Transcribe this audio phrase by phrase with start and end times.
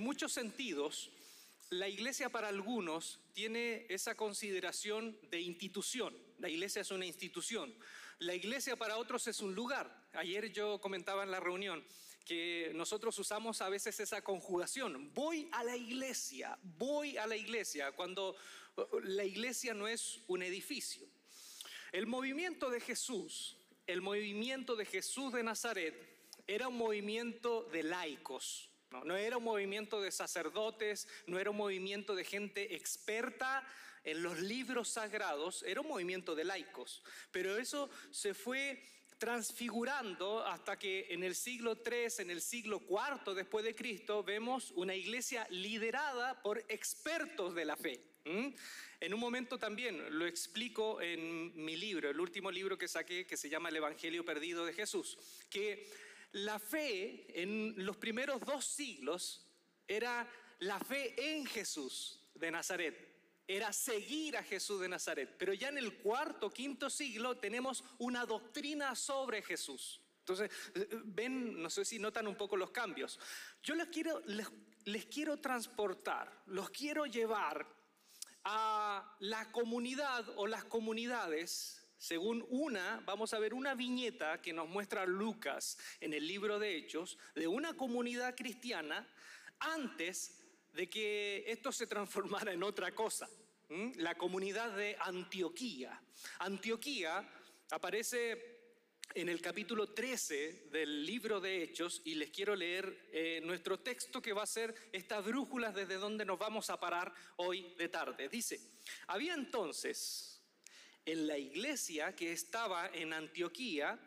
[0.00, 1.10] en muchos sentidos,
[1.68, 6.16] la iglesia para algunos tiene esa consideración de institución.
[6.38, 7.74] La iglesia es una institución.
[8.18, 9.94] La iglesia para otros es un lugar.
[10.14, 11.84] Ayer yo comentaba en la reunión
[12.24, 15.12] que nosotros usamos a veces esa conjugación.
[15.12, 18.34] Voy a la iglesia, voy a la iglesia, cuando
[18.76, 21.06] uh, la iglesia no es un edificio.
[21.92, 25.94] El movimiento de Jesús, el movimiento de Jesús de Nazaret,
[26.46, 28.69] era un movimiento de laicos.
[28.90, 33.64] No, era un movimiento de sacerdotes, no era un movimiento de gente experta
[34.02, 37.02] en los libros sagrados, era un movimiento de laicos.
[37.30, 38.82] Pero eso se fue
[39.18, 44.72] transfigurando hasta que en el siglo III, en el siglo IV después de Cristo, vemos
[44.72, 48.00] una iglesia liderada por expertos de la fe.
[48.24, 53.36] En un momento también lo explico en mi libro, el último libro que saqué, que
[53.36, 55.86] se llama El Evangelio Perdido de Jesús, que
[56.32, 59.46] la fe en los primeros dos siglos
[59.86, 60.28] era
[60.60, 63.10] la fe en Jesús de Nazaret
[63.56, 65.34] era seguir a Jesús de Nazaret.
[65.36, 70.00] Pero ya en el cuarto, quinto siglo tenemos una doctrina sobre Jesús.
[70.20, 70.50] Entonces,
[71.06, 73.18] ven, no sé si notan un poco los cambios.
[73.60, 77.66] Yo les quiero, les, quiero transportar, los quiero llevar
[78.44, 84.66] a la comunidad o las comunidades según una, vamos a ver una viñeta que nos
[84.66, 89.06] muestra Lucas en el libro de Hechos, de una comunidad cristiana
[89.58, 90.40] antes
[90.72, 93.28] de que esto se transformara en otra cosa.
[93.96, 96.02] La comunidad de Antioquía.
[96.38, 97.28] Antioquía
[97.70, 98.60] aparece
[99.14, 104.22] en el capítulo 13 del libro de Hechos y les quiero leer eh, nuestro texto
[104.22, 108.30] que va a ser estas brújulas desde donde nos vamos a parar hoy de tarde.
[108.30, 108.58] Dice,
[109.06, 110.29] había entonces
[111.04, 113.98] en la iglesia que estaba en Antioquía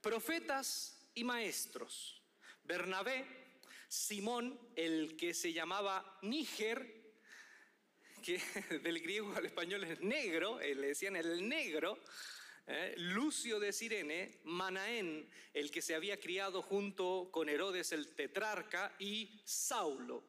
[0.00, 2.22] profetas y maestros.
[2.64, 3.24] Bernabé,
[3.88, 6.98] Simón, el que se llamaba Níger,
[8.22, 8.40] que
[8.82, 11.98] del griego al español es negro, eh, le decían el negro,
[12.66, 18.94] eh, Lucio de Sirene, Manaén, el que se había criado junto con Herodes el tetrarca,
[18.98, 20.22] y Saulo.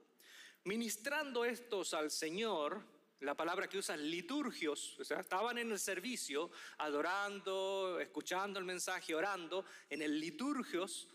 [0.64, 2.82] Ministrando estos al Señor,
[3.22, 9.14] la palabra que usan liturgios, o sea, estaban en el servicio, adorando, escuchando el mensaje,
[9.14, 11.10] orando, en el liturgios,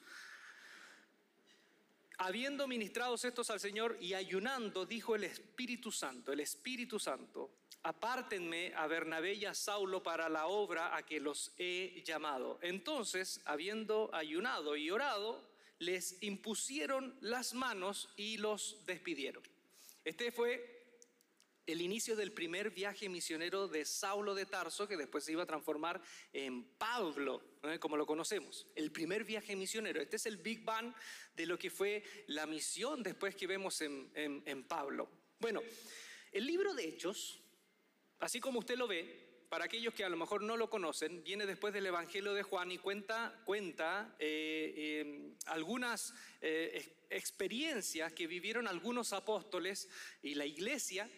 [2.18, 7.50] Habiendo ministrados estos al Señor y ayunando, dijo el Espíritu Santo, el Espíritu Santo,
[7.82, 12.60] apártenme a Bernabé y a Saulo para la obra a que los he llamado.
[12.62, 15.42] Entonces, habiendo ayunado y orado,
[15.80, 19.42] les impusieron las manos y los despidieron.
[20.04, 20.73] Este fue
[21.66, 25.46] el inicio del primer viaje misionero de Saulo de Tarso, que después se iba a
[25.46, 26.00] transformar
[26.32, 27.42] en Pablo,
[27.80, 28.66] como lo conocemos.
[28.74, 30.00] El primer viaje misionero.
[30.00, 30.92] Este es el Big Bang
[31.34, 35.08] de lo que fue la misión después que vemos en, en Pablo.
[35.40, 35.62] Bueno,
[36.32, 37.40] el libro de Hechos,
[38.18, 41.46] así como usted lo ve, para aquellos que a lo mejor no lo conocen, viene
[41.46, 48.66] después del Evangelio de Juan y cuenta, cuenta eh, eh, algunas eh, experiencias que vivieron
[48.66, 49.88] algunos apóstoles
[50.22, 51.08] y la iglesia,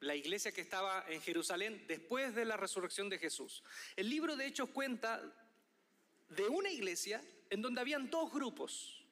[0.00, 3.62] la iglesia que estaba en Jerusalén después de la resurrección de Jesús.
[3.96, 5.22] El libro de Hechos cuenta
[6.30, 9.04] de una iglesia en donde habían dos grupos.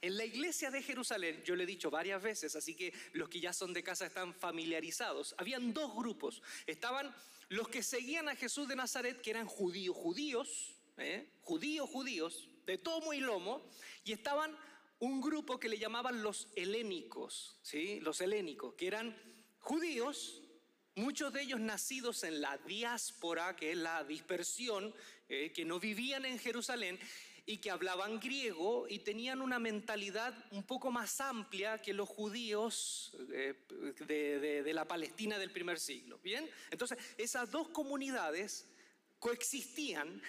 [0.00, 3.40] En la iglesia de Jerusalén, yo le he dicho varias veces, así que los que
[3.40, 6.42] ya son de casa están familiarizados, habían dos grupos.
[6.66, 7.14] Estaban
[7.48, 11.28] los que seguían a Jesús de Nazaret, que eran judíos, judíos, ¿eh?
[11.42, 13.62] judíos, judíos, de tomo y lomo,
[14.04, 14.56] y estaban
[14.98, 18.00] un grupo que le llamaban los helénicos, ¿sí?
[18.00, 19.14] los helénicos, que eran
[19.64, 20.42] judíos,
[20.94, 24.94] muchos de ellos nacidos en la diáspora, que es la dispersión,
[25.28, 26.98] eh, que no vivían en Jerusalén,
[27.46, 33.14] y que hablaban griego y tenían una mentalidad un poco más amplia que los judíos
[33.32, 33.54] eh,
[34.06, 36.18] de, la Palestina del primer siglo.
[36.22, 38.66] Bien, entonces esas dos comunidades
[39.18, 40.22] coexistían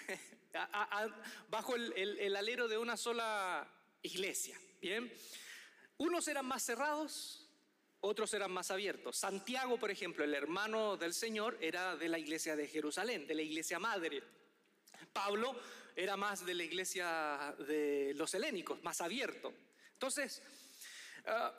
[1.48, 3.66] bajo el, alero de una sola
[4.02, 4.58] iglesia.
[4.80, 5.10] Bien,
[5.96, 7.45] unos eran más cerrados,
[8.06, 9.16] otros eran más abiertos.
[9.16, 13.42] Santiago, por ejemplo, el hermano del Señor, era de la iglesia de Jerusalén, de la
[13.42, 14.22] iglesia madre.
[15.12, 15.58] Pablo
[15.94, 19.52] era más de la iglesia de los helénicos, más abierto.
[19.92, 20.42] Entonces,
[21.26, 21.52] ah,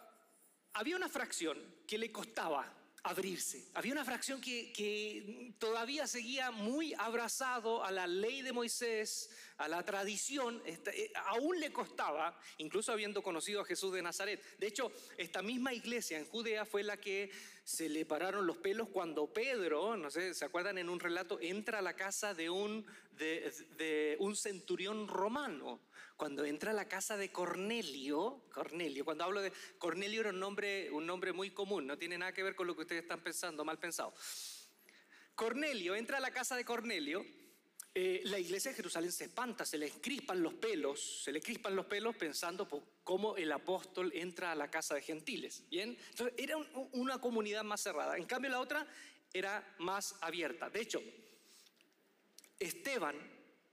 [0.74, 1.58] había una fracción
[1.88, 2.72] que le costaba
[3.08, 3.66] abrirse.
[3.74, 9.84] Había una fracción que, todavía seguía muy abrazado a la ley de Moisés, a la
[9.84, 14.42] tradición, eh, aún le costaba, incluso habiendo conocido a Jesús de Nazaret.
[14.60, 17.32] De hecho, esta misma iglesia en Judea fue la que
[17.64, 21.40] se le pararon los pelos cuando Pedro, no sé, ¿se acuerdan en un relato?
[21.42, 22.86] Entra a la casa de un,
[23.18, 25.82] de, un centurión romano.
[26.16, 30.90] Cuando entra a la casa de Cornelio, Cornelio, cuando hablo de Cornelio era un nombre,
[30.92, 33.64] un nombre muy común, no tiene nada que ver con lo que ustedes están pensando,
[33.64, 34.14] mal pensado.
[35.36, 37.24] Cornelio entra a la casa de Cornelio
[38.00, 41.76] eh, la iglesia de Jerusalén se espanta, se le crispan los pelos, se le crispan
[41.76, 42.68] los pelos pensando
[43.04, 45.68] cómo el apóstol entra a la casa de gentiles.
[45.68, 46.58] Bien, entonces era
[46.92, 48.16] una comunidad más cerrada.
[48.16, 48.86] En cambio, la otra
[49.34, 50.70] era más abierta.
[50.70, 51.02] De hecho,
[52.60, 53.16] Esteban,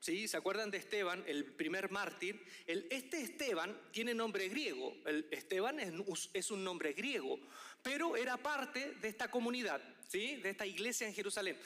[0.01, 0.29] ¿sí?
[0.29, 2.45] ¿Se acuerdan de Esteban, el primer mártir?
[2.67, 4.95] El, este Esteban tiene nombre griego.
[5.07, 7.41] El Esteban es, un nombre griego,
[7.83, 10.37] pero era parte de esta comunidad, ¿sí?
[10.37, 11.59] De esta iglesia en Jerusalén.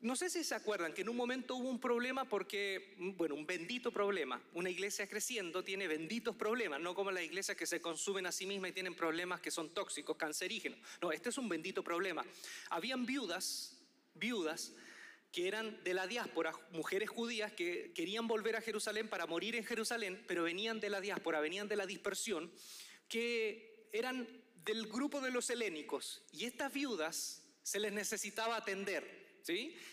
[0.00, 3.46] No sé si se acuerdan que en un momento hubo un problema porque, bueno, un
[3.46, 4.42] bendito problema.
[4.52, 8.44] Una iglesia creciendo tiene benditos problemas, no como las iglesias que se consumen a sí
[8.44, 10.78] mismas y tienen problemas que son tóxicos, cancerígenos.
[11.00, 12.24] No, este es un bendito problema.
[12.68, 13.78] Habían viudas,
[14.14, 14.74] viudas,
[15.36, 19.66] que eran de la diáspora, mujeres judías que querían volver a Jerusalén para morir en
[19.66, 22.50] Jerusalén, pero venían de la diáspora, venían de la dispersión,
[23.06, 24.26] que eran
[24.64, 26.22] del grupo de los helénicos.
[26.32, 29.42] Y estas viudas se les necesitaba atender.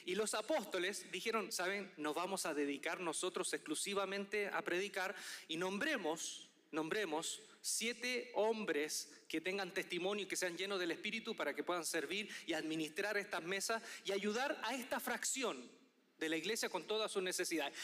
[0.06, 1.92] Y los apóstoles dijeron, ¿saben?
[1.98, 5.14] Nos vamos a dedicar nosotros exclusivamente a predicar
[5.50, 11.56] y nombremos, nombremos siete hombres que tengan testimonio y que sean llenos del Espíritu para
[11.56, 15.72] que puedan servir y administrar estas mesas y ayudar a esta fracción
[16.20, 17.76] de la iglesia con todas sus necesidades.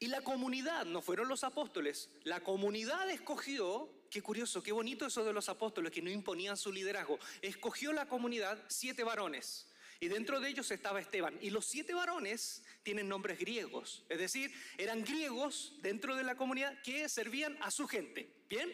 [0.00, 5.24] Y la comunidad, no fueron los apóstoles, la comunidad escogió, qué curioso, qué bonito eso
[5.24, 9.68] de los apóstoles que no imponían su liderazgo, escogió la comunidad siete varones
[9.98, 11.38] y dentro de ellos estaba Esteban.
[11.40, 16.82] Y los siete varones tienen nombres griegos, es decir, eran griegos dentro de la comunidad
[16.82, 18.30] que servían a su gente.
[18.50, 18.70] Bien,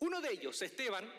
[0.00, 1.10] uno de ellos, Esteban,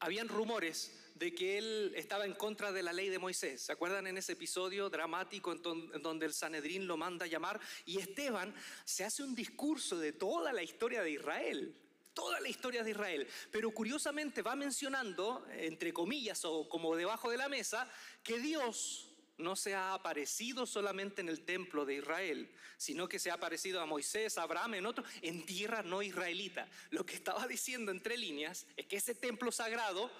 [0.00, 3.62] habían rumores de que él estaba en contra de la ley de Moisés.
[3.62, 7.60] ¿Se acuerdan en ese episodio dramático en donde el Sanedrín lo manda a llamar?
[7.84, 11.74] Y Esteban se hace un discurso de toda la historia de Israel
[12.14, 17.36] toda la historia de Israel, pero curiosamente va mencionando, entre comillas o como debajo de
[17.36, 17.88] la mesa,
[18.24, 19.07] que Dios
[19.38, 23.80] no se ha aparecido solamente en el templo de Israel, sino que se ha aparecido
[23.80, 26.68] a Moisés, a Abraham, en otro, en tierra no israelita.
[26.90, 30.10] Lo que estaba diciendo entre líneas es que ese templo sagrado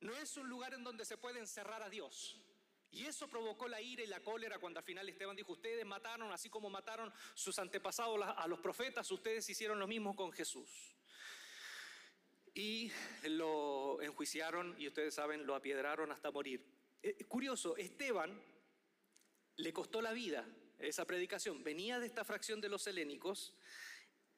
[0.00, 2.40] no es un lugar en donde se puede encerrar a Dios.
[2.90, 6.32] Y eso provocó la ira y la cólera cuando al final Esteban dijo, ustedes mataron,
[6.32, 10.94] así como mataron sus antepasados a los profetas, ustedes hicieron lo mismo con Jesús
[12.58, 12.90] y
[13.22, 16.66] lo enjuiciaron y ustedes saben, lo apiedraron hasta morir.
[17.02, 18.40] Eh, curioso, Esteban
[19.56, 20.46] le costó la vida
[20.78, 21.62] esa predicación.
[21.62, 23.54] Venía de esta fracción de los helénicos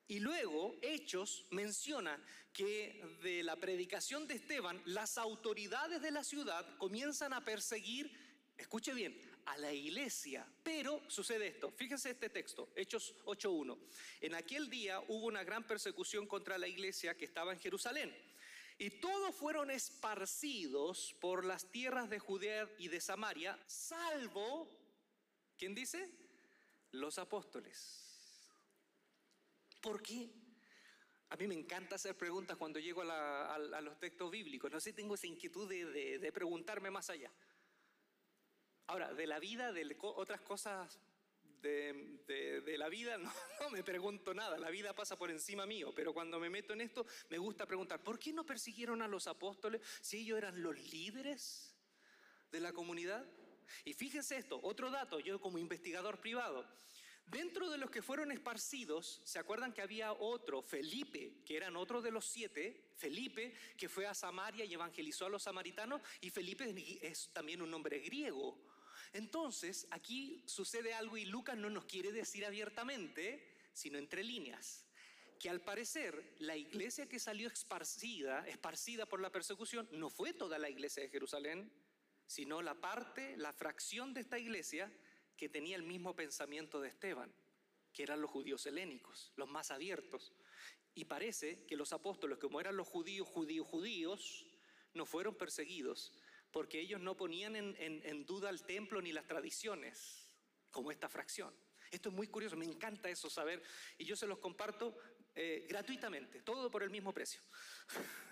[0.06, 2.20] y luego Hechos menciona
[2.52, 8.10] que de la predicación de Esteban las autoridades de la ciudad comienzan a perseguir,
[8.56, 10.46] escuche bien, a la iglesia.
[10.62, 13.78] Pero sucede esto, fíjense este texto, Hechos 8.1.
[14.22, 18.12] En aquel día hubo una gran persecución contra la iglesia que estaba en Jerusalén.
[18.80, 24.70] Y todos fueron esparcidos por las tierras de Judea y de Samaria, salvo,
[25.58, 26.10] ¿quién dice?
[26.92, 28.48] Los apóstoles.
[29.82, 30.30] ¿Por qué?
[31.28, 34.72] A mí me encanta hacer preguntas cuando llego a, los textos bíblicos.
[34.72, 37.30] No sé, tengo esa inquietud de preguntarme más allá.
[38.86, 40.98] Ahora, de la vida, de otras cosas
[41.62, 43.18] de, la vida,
[43.60, 46.80] no, me pregunto nada, la vida pasa por encima mío, pero cuando me meto en
[46.80, 50.78] esto me gusta preguntar, ¿por qué no persiguieron a los apóstoles si ellos eran los
[50.90, 51.74] líderes
[52.50, 53.26] de la comunidad?
[53.84, 56.66] Y fíjense esto, otro dato, yo como investigador privado,
[57.26, 62.02] dentro de los que fueron esparcidos, ¿se acuerdan que había otro, Felipe, que eran otro
[62.02, 66.74] de los siete, Felipe, que fue a Samaria y evangelizó a los samaritanos, y Felipe
[67.02, 68.58] es también un nombre griego,
[69.12, 74.86] entonces, aquí sucede algo y Lucas no nos quiere decir abiertamente, sino entre líneas,
[75.38, 80.58] que al parecer la iglesia que salió esparcida, esparcida por la persecución, no fue toda
[80.58, 81.72] la iglesia de Jerusalén,
[82.26, 84.92] sino la parte, la fracción de esta iglesia
[85.36, 87.32] que tenía el mismo pensamiento de Esteban,
[87.92, 90.32] que eran los judíos helénicos, los más abiertos.
[90.94, 94.46] Y parece que los apóstoles, como eran los judíos, judíos, judíos,
[94.94, 96.12] no fueron perseguidos,
[96.50, 100.26] porque ellos no ponían en, duda el templo ni las tradiciones,
[100.70, 101.54] como esta fracción.
[101.90, 103.62] Esto es muy curioso, me encanta eso saber,
[103.98, 104.96] y yo se los comparto
[105.34, 107.40] eh, gratuitamente, todo por el mismo precio.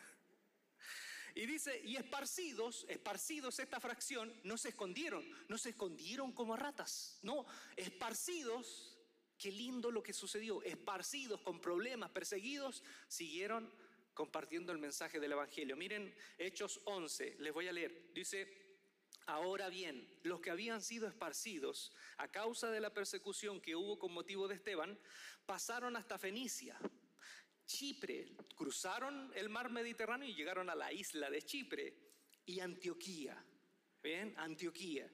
[1.34, 7.20] Y dice, y esparcidos, esparcidos esta fracción, no se escondieron, no se escondieron como ratas,
[7.22, 7.46] no,
[7.76, 8.98] esparcidos,
[9.38, 13.72] qué lindo lo que sucedió, esparcidos con problemas, perseguidos, siguieron
[14.18, 15.76] compartiendo el mensaje del Evangelio.
[15.76, 18.12] Miren Hechos 11, les voy a leer.
[18.12, 18.66] Dice,
[19.26, 24.12] Ahora bien, los que habían sido esparcidos a causa de la persecución que hubo con
[24.12, 24.98] motivo de Esteban,
[25.46, 26.76] pasaron hasta Fenicia,
[27.64, 31.94] Chipre, cruzaron el mar Mediterráneo y llegaron a la isla de Chipre
[32.44, 33.40] y Antioquía.
[34.02, 34.34] ¿Bien?
[34.36, 35.08] Antioquía.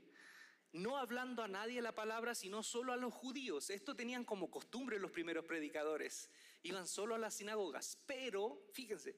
[0.73, 3.69] No hablando a nadie la palabra, sino solo a los judíos.
[3.69, 6.31] Esto tenían como costumbre los primeros predicadores.
[6.65, 7.99] Iban solo a las sinagogas.
[8.07, 9.15] Pero, fíjense,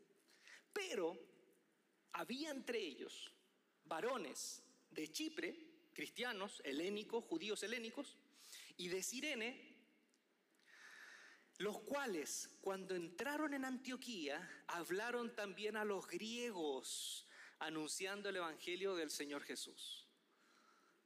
[0.72, 1.16] pero
[2.12, 3.32] había entre ellos
[3.84, 5.56] varones de Chipre,
[5.94, 8.16] cristianos, helénicos, judíos helénicos,
[8.76, 9.76] y de Sirene,
[11.58, 17.26] los cuales cuando entraron en Antioquía hablaron también a los griegos
[17.60, 20.06] anunciando el Evangelio del Señor Jesús.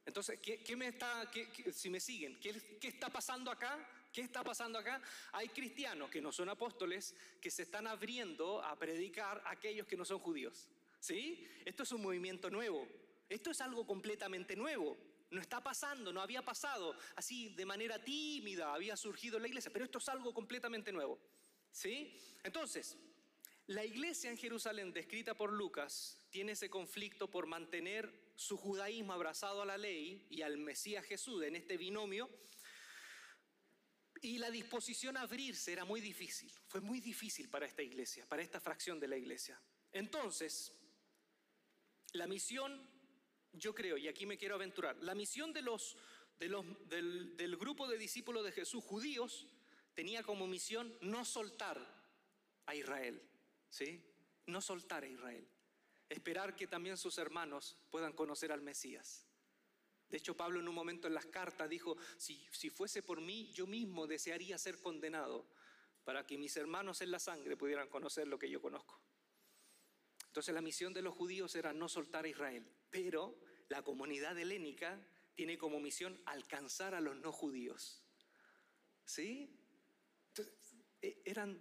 [0.07, 1.31] Entonces, ¿qué, me está,
[1.73, 3.87] si me siguen, ¿qué, ¿qué está pasando acá?
[4.13, 5.01] ¿Qué está pasando acá?
[5.33, 9.97] Hay cristianos que no son apóstoles que se están abriendo a predicar a aquellos que
[9.97, 10.69] no son judíos.
[10.99, 11.47] ¿Sí?
[11.65, 12.87] Esto es un movimiento nuevo.
[13.29, 14.99] Esto es algo completamente nuevo.
[15.31, 19.71] No está pasando, no había pasado así de manera tímida, había surgido en la iglesia,
[19.73, 21.21] pero esto es algo completamente nuevo.
[21.71, 22.13] ¿Sí?
[22.43, 22.99] Entonces,
[23.69, 29.63] la iglesia en Jerusalén descrita por Lucas tiene ese conflicto por mantener su judaísmo abrazado
[29.63, 32.29] a la ley y al Mesías Jesús en este binomio.
[34.23, 38.43] Y la disposición a abrirse era muy difícil, fue muy difícil para esta iglesia, para
[38.43, 39.61] esta fracción de la iglesia.
[39.93, 40.73] Entonces,
[42.13, 42.87] la misión
[43.53, 45.97] yo creo, y aquí me quiero aventurar, la misión de los,
[46.39, 49.47] del, del grupo de discípulos de Jesús judíos
[49.95, 51.79] tenía como misión no soltar
[52.67, 53.21] a Israel,
[53.69, 54.05] ¿sí?
[54.47, 55.49] No soltar a Israel.
[56.09, 59.27] Esperar que también sus hermanos puedan conocer al Mesías.
[60.11, 63.51] De hecho, Pablo en un momento en las cartas dijo, si, si fuese por mí,
[63.53, 65.47] yo mismo desearía ser condenado
[66.05, 69.01] para que mis hermanos en la sangre pudieran conocer lo que yo conozco.
[70.27, 73.39] Entonces la misión de los judíos era no soltar a Israel, pero
[73.69, 75.01] la comunidad helénica
[75.35, 78.03] tiene como misión alcanzar a los no judíos.
[79.05, 79.57] ¿Sí?
[81.03, 81.61] E, eran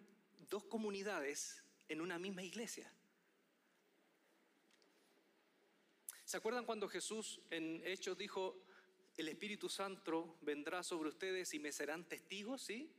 [0.50, 2.92] dos comunidades en una misma iglesia.
[6.30, 8.64] ¿Se acuerdan cuando Jesús en Hechos dijo,
[9.18, 12.94] el Espíritu Santo vendrá sobre ustedes y me serán testigos, ¿sí?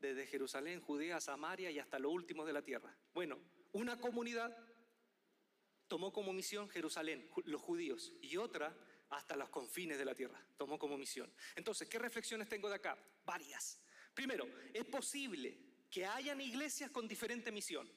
[0.00, 2.92] Desde Jerusalén, Judea, Samaria y hasta lo último de la tierra.
[3.14, 3.38] Bueno,
[3.70, 4.58] una comunidad
[5.86, 8.76] tomó como misión Jerusalén, los judíos, y otra
[9.10, 11.32] hasta los confines de la tierra, tomó como misión.
[11.54, 12.98] Entonces, ¿qué reflexiones tengo de acá?
[13.24, 13.80] Varias.
[14.12, 15.56] Primero, es posible
[15.88, 17.88] que hayan iglesias con diferente misión.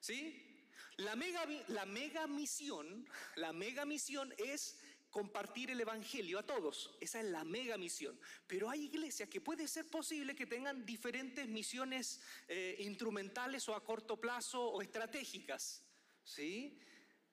[0.00, 0.55] ¿Sí?
[0.98, 4.78] La mega, la mega misión, la mega misión es
[5.10, 6.96] compartir el Evangelio a todos.
[7.00, 8.18] Esa es la mega misión.
[8.46, 13.84] Pero hay iglesias que puede ser posible que tengan diferentes misiones eh, instrumentales o a
[13.84, 15.82] corto plazo o estratégicas.
[16.24, 16.78] ¿sí?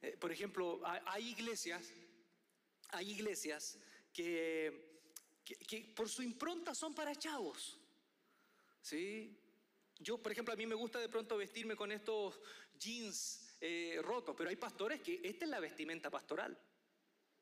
[0.01, 1.91] Eh, por ejemplo, hay iglesias,
[2.89, 3.77] hay iglesias
[4.13, 5.01] que,
[5.43, 7.79] que, por su impronta son para chavos,
[8.82, 9.39] ¿sí?
[10.00, 12.39] Yo, por ejemplo, a mí me gusta de pronto vestirme con estos
[12.77, 16.60] jeans eh, rotos, pero hay pastores que esta es la vestimenta pastoral.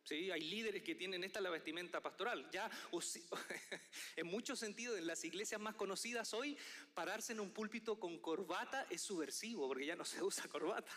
[0.03, 0.29] ¿Sí?
[0.29, 2.47] Hay líderes que tienen esta la vestimenta pastoral.
[2.51, 2.69] Ya,
[4.15, 6.55] en muchos sentidos, en las iglesias más conocidas hoy,
[6.93, 10.91] pararse en un púlpito con corbata es subversivo, porque ya no se usa corbata.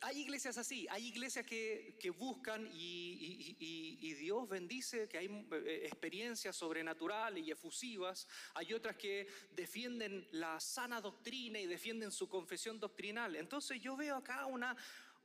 [0.00, 7.46] Hay iglesias así, hay iglesias que, buscan y, Dios bendice, que hay eh, experiencias sobrenaturales
[7.46, 8.26] y efusivas.
[8.54, 13.36] Hay otras que defienden la sana doctrina y defienden su confesión doctrinal.
[13.36, 14.76] Entonces yo veo acá una,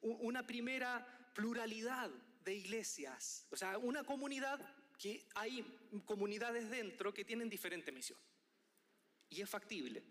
[0.02, 2.12] una primera pluralidad
[2.44, 4.60] de iglesias, o sea, una comunidad
[4.98, 5.64] que hay
[6.06, 8.20] comunidades dentro que tienen diferente misión.
[9.30, 10.04] Y es factible.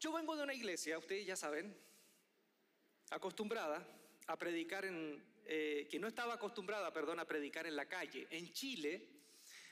[0.00, 1.76] Yo vengo de una iglesia, ustedes ya saben,
[3.10, 3.86] acostumbrada
[4.26, 8.26] a predicar en, eh, que no estaba acostumbrada, perdón, a predicar en la calle.
[8.30, 9.08] En Chile,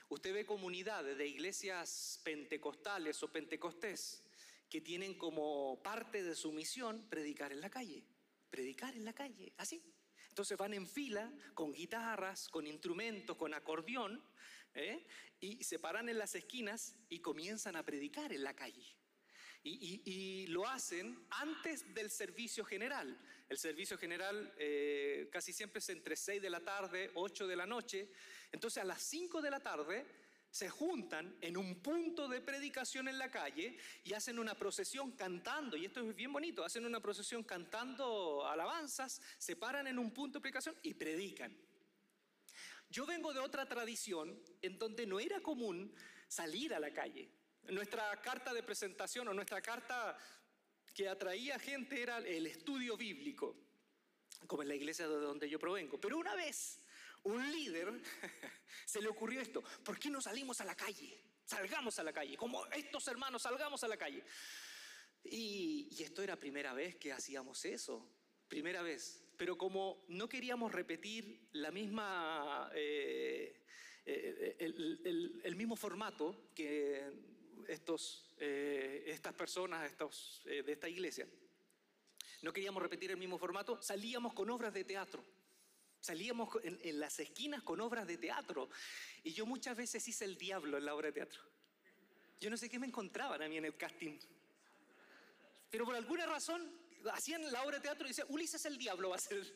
[0.09, 4.23] usted ve comunidades de iglesias pentecostales o pentecostés
[4.69, 8.03] que tienen como parte de su misión predicar en la calle.
[8.49, 9.83] Predicar en la calle, así.
[10.29, 14.23] Entonces van en fila con guitarras, con instrumentos, con acordeón,
[14.73, 15.05] ¿eh?
[15.39, 18.96] y se paran en las esquinas y comienzan a predicar en la calle.
[19.69, 23.17] Y, lo hacen antes del servicio general.
[23.49, 27.65] El servicio general eh, casi siempre es entre 6 de la tarde, 8 de la
[27.65, 28.09] noche.
[28.51, 30.05] Entonces a las 5 de la tarde
[30.49, 35.75] se juntan en un punto de predicación en la calle y hacen una procesión cantando,
[35.77, 40.39] y esto es bien bonito, hacen una procesión cantando alabanzas, se paran en un punto
[40.39, 41.55] de predicación y predican.
[42.89, 45.93] Yo vengo de otra tradición en donde no era común
[46.27, 47.29] salir a la calle.
[47.69, 50.17] Nuestra carta de presentación o nuestra carta
[50.93, 53.55] que atraía gente era el estudio bíblico,
[54.47, 55.99] como en la iglesia de donde yo provengo.
[55.99, 56.79] Pero una vez,
[57.23, 57.91] un líder
[58.85, 61.21] se le ocurrió esto, ¿por qué no salimos a la calle?
[61.45, 64.23] Salgamos a la calle, como estos hermanos, salgamos a la calle.
[65.23, 68.09] Y, esto era primera vez que hacíamos eso,
[68.47, 69.23] primera vez.
[69.37, 73.61] Pero como no queríamos repetir la misma, eh,
[74.05, 77.36] eh, el, mismo formato que
[77.67, 81.27] estos, eh, estas personas estos, de esta iglesia,
[82.41, 85.23] no queríamos repetir el mismo formato, salíamos con obras de teatro.
[85.99, 88.69] Salíamos en, en, las esquinas con obras de teatro.
[89.23, 91.41] Y yo muchas veces hice el diablo en la obra de teatro.
[92.39, 94.17] Yo no sé qué me encontraban a mí en el casting.
[95.71, 96.71] Pero por alguna razón
[97.11, 99.55] hacían la obra de teatro y decían, Ulises el diablo va a ser.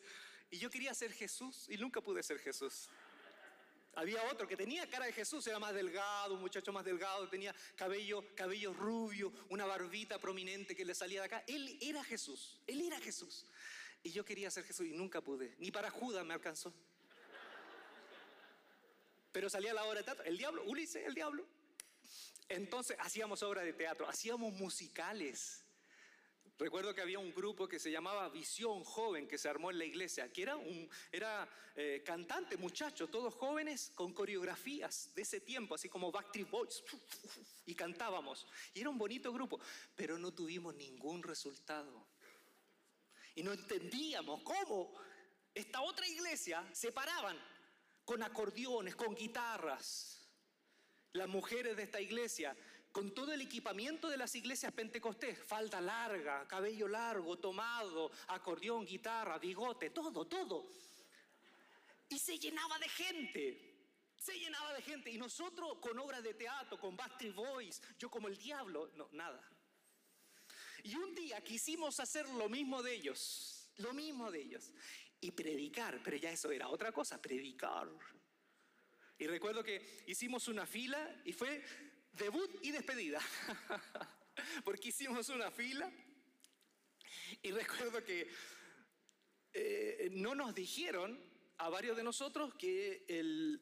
[0.50, 2.88] Y yo quería ser Jesús y nunca pude ser Jesús.
[3.94, 7.54] Había otro que tenía cara de Jesús, era más delgado, un muchacho más delgado, tenía
[7.76, 11.44] cabello, cabello rubio, una barbita prominente que le salía de acá.
[11.46, 13.44] Él era Jesús, él era Jesús.
[14.02, 15.54] Y yo quería ser Jesús y nunca pude.
[15.58, 16.72] Ni para Judas me alcanzó.
[19.30, 21.46] Pero salía la obra de teatro, el diablo, Ulises, el diablo.
[22.48, 25.64] Entonces hacíamos obras de teatro, hacíamos musicales.
[26.62, 29.84] Recuerdo que había un grupo que se llamaba Visión Joven que se armó en la
[29.84, 35.74] iglesia, que era, un, era eh, cantante, muchachos, todos jóvenes con coreografías de ese tiempo,
[35.74, 36.84] así como Backstreet Boys,
[37.66, 38.46] y cantábamos.
[38.74, 39.58] Y era un bonito grupo,
[39.96, 42.06] pero no tuvimos ningún resultado.
[43.34, 44.94] Y no entendíamos cómo
[45.52, 47.36] esta otra iglesia se paraban
[48.04, 50.28] con acordeones, con guitarras.
[51.10, 52.56] Las mujeres de esta iglesia
[52.92, 59.38] con todo el equipamiento de las iglesias pentecostés, falda larga, cabello largo, tomado, acordeón, guitarra,
[59.38, 60.70] bigote, todo, todo.
[62.10, 63.72] Y se llenaba de gente,
[64.18, 65.10] se llenaba de gente.
[65.10, 69.42] Y nosotros con obras de teatro, con Backstreet Boys, yo como el diablo, no, nada.
[70.84, 74.70] Y un día quisimos hacer lo mismo de ellos, lo mismo de ellos,
[75.20, 77.88] y predicar, pero ya eso era otra cosa, predicar.
[79.18, 81.64] Y recuerdo que hicimos una fila y fue
[82.12, 83.20] debut y despedida,
[84.64, 85.90] porque hicimos una fila
[87.42, 88.30] y recuerdo que
[89.52, 91.18] eh, no nos dijeron
[91.58, 93.04] a varios de nosotros que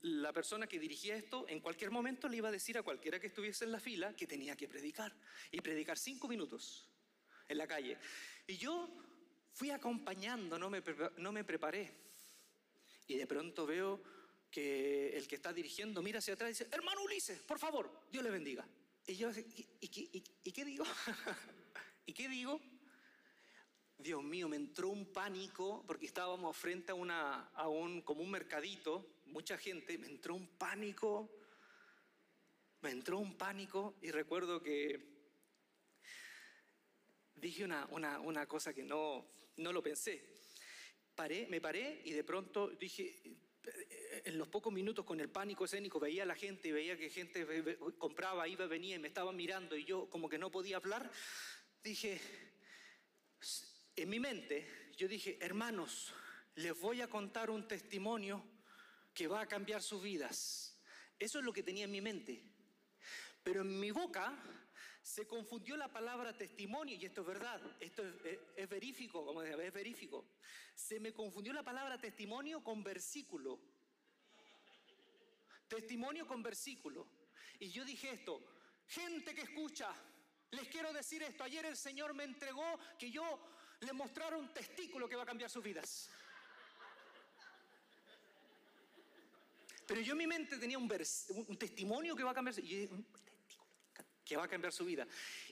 [0.02, 3.26] la persona que dirigía esto en cualquier momento le iba a decir a cualquiera que
[3.26, 5.14] estuviese en la fila que tenía que predicar
[5.50, 6.88] y predicar cinco minutos
[7.48, 7.98] en la calle.
[8.46, 8.88] Y yo
[9.52, 10.82] fui acompañando, no me,
[11.18, 11.92] no me preparé.
[13.06, 14.00] Y de pronto veo
[14.50, 18.24] que el que está dirigiendo mira hacia atrás y dice, hermano Ulises, por favor, Dios
[18.24, 18.66] le bendiga.
[19.06, 19.30] Y yo,
[19.80, 20.84] ¿y, qué digo?
[22.06, 22.60] ¿Y qué digo?
[23.96, 28.30] Dios mío, me entró un pánico porque estábamos frente a, una, a un, como un
[28.30, 31.30] mercadito, mucha gente, me entró un pánico,
[32.80, 35.10] me entró un pánico y recuerdo que
[37.34, 40.38] dije una, una, una cosa que no, no lo pensé.
[41.14, 43.20] Paré, me paré y de pronto dije,
[44.24, 47.10] en los pocos minutos con el pánico escénico veía a la gente y veía que
[47.10, 47.46] gente
[47.98, 51.10] compraba, iba, venía y me estaba mirando y yo como que no podía hablar,
[51.82, 52.20] dije,
[53.96, 56.12] en mi mente, yo dije, hermanos,
[56.56, 58.44] les voy a contar un testimonio
[59.14, 60.78] que va a cambiar sus vidas.
[61.18, 62.42] Eso es lo que tenía en mi mente.
[63.42, 64.36] Pero en mi boca
[65.10, 68.04] se confundió la palabra testimonio, y esto es verdad, esto
[68.56, 70.24] es, verífico, como decía, es verífico.
[70.72, 73.58] Se me confundió la palabra testimonio con versículo.
[75.66, 77.08] Testimonio con versículo.
[77.58, 78.40] Y yo dije esto,
[78.86, 79.92] gente que escucha,
[80.52, 83.24] les quiero decir esto, ayer el Señor me entregó que yo
[83.80, 86.08] le mostrara un testículo que va a cambiar sus vidas.
[89.88, 90.88] Pero yo en mi mente tenía un,
[91.48, 92.56] un testimonio que va a cambiar.
[92.60, 92.88] Y
[94.30, 95.04] que va a cambiar su vida.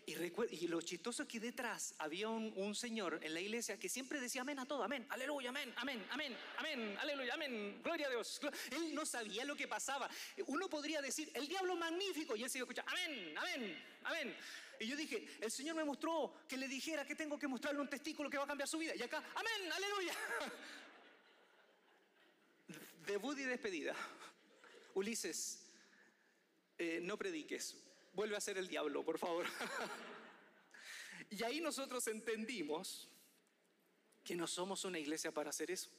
[0.07, 4.21] Y, y lo chistoso es que detrás había un, señor en la iglesia que siempre
[4.21, 8.41] decía amén a todo, amén, aleluya, amén, amén, amén, amén, aleluya, amén, gloria a Dios.
[8.71, 10.09] Él no sabía lo que pasaba.
[10.47, 14.37] Uno podría decir, el diablo magnífico, y él se escucha, amén, amén, amén.
[14.79, 17.91] Y yo dije, el Señor me mostró que le dijera que tengo que mostrarle un
[17.91, 18.95] testículo que va a cambiar su vida.
[18.95, 20.13] Y acá, amén, aleluya.
[23.09, 23.97] Debut y despedida.
[24.95, 25.65] Ulises,
[26.79, 29.47] eh, no prediques, vuelve a ser el diablo, por favor.
[31.31, 33.09] y ahí nosotros entendimos
[34.25, 35.91] que no somos una iglesia para hacer eso.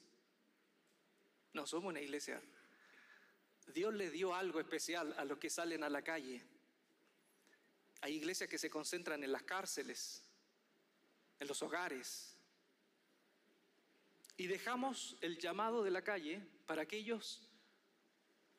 [1.54, 2.41] No somos una iglesia.
[3.74, 6.43] Dios le dio algo especial a los que salen a la calle.
[8.02, 10.24] Hay iglesias que se concentran en las cárceles,
[11.39, 12.36] en los hogares.
[14.38, 17.41] Y dejamos el llamado de la calle para aquellos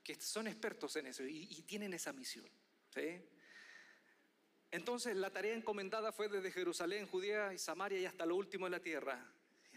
[0.03, 2.49] que son expertos en eso y, tienen esa misión.
[2.95, 3.23] ¿sí?
[4.71, 8.71] Entonces la tarea encomendada fue desde Jerusalén, Judea y Samaria y hasta lo último de
[8.71, 9.27] la tierra.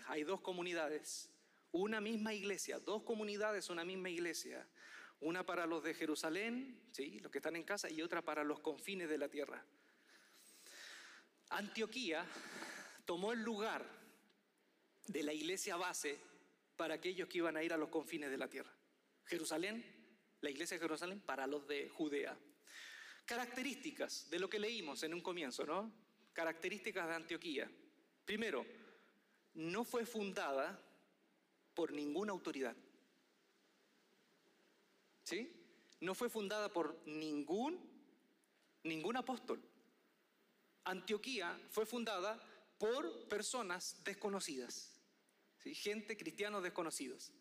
[0.08, 1.29] Hay dos comunidades,
[1.71, 4.67] una misma iglesia, dos comunidades, una misma iglesia.
[5.19, 7.19] Una para los de Jerusalén, ¿sí?
[7.21, 9.63] los que están en casa, y otra para los confines de la tierra.
[11.49, 12.25] Antioquía
[13.06, 13.86] tomó el lugar
[15.08, 16.19] de la iglesia base
[16.75, 18.73] para aquellos que iban a ir a los confines de la tierra.
[19.25, 19.86] Jerusalén,
[20.41, 22.38] la iglesia de Jerusalén para los de Judea.
[23.26, 25.92] Características de lo que leímos en un comienzo, ¿no?
[26.34, 27.72] Características de Antioquía.
[28.26, 28.66] Primero,
[29.54, 30.80] no fue fundada
[31.74, 32.76] por ninguna autoridad.
[35.24, 35.52] ¿Sí?
[36.02, 37.80] No fue fundada por ningún,
[38.84, 39.62] ningún apóstol.
[40.84, 42.38] Antioquía fue fundada
[42.78, 45.00] por personas desconocidas,
[45.60, 45.74] ¿sí?
[45.74, 47.32] gente, cristianos desconocidos.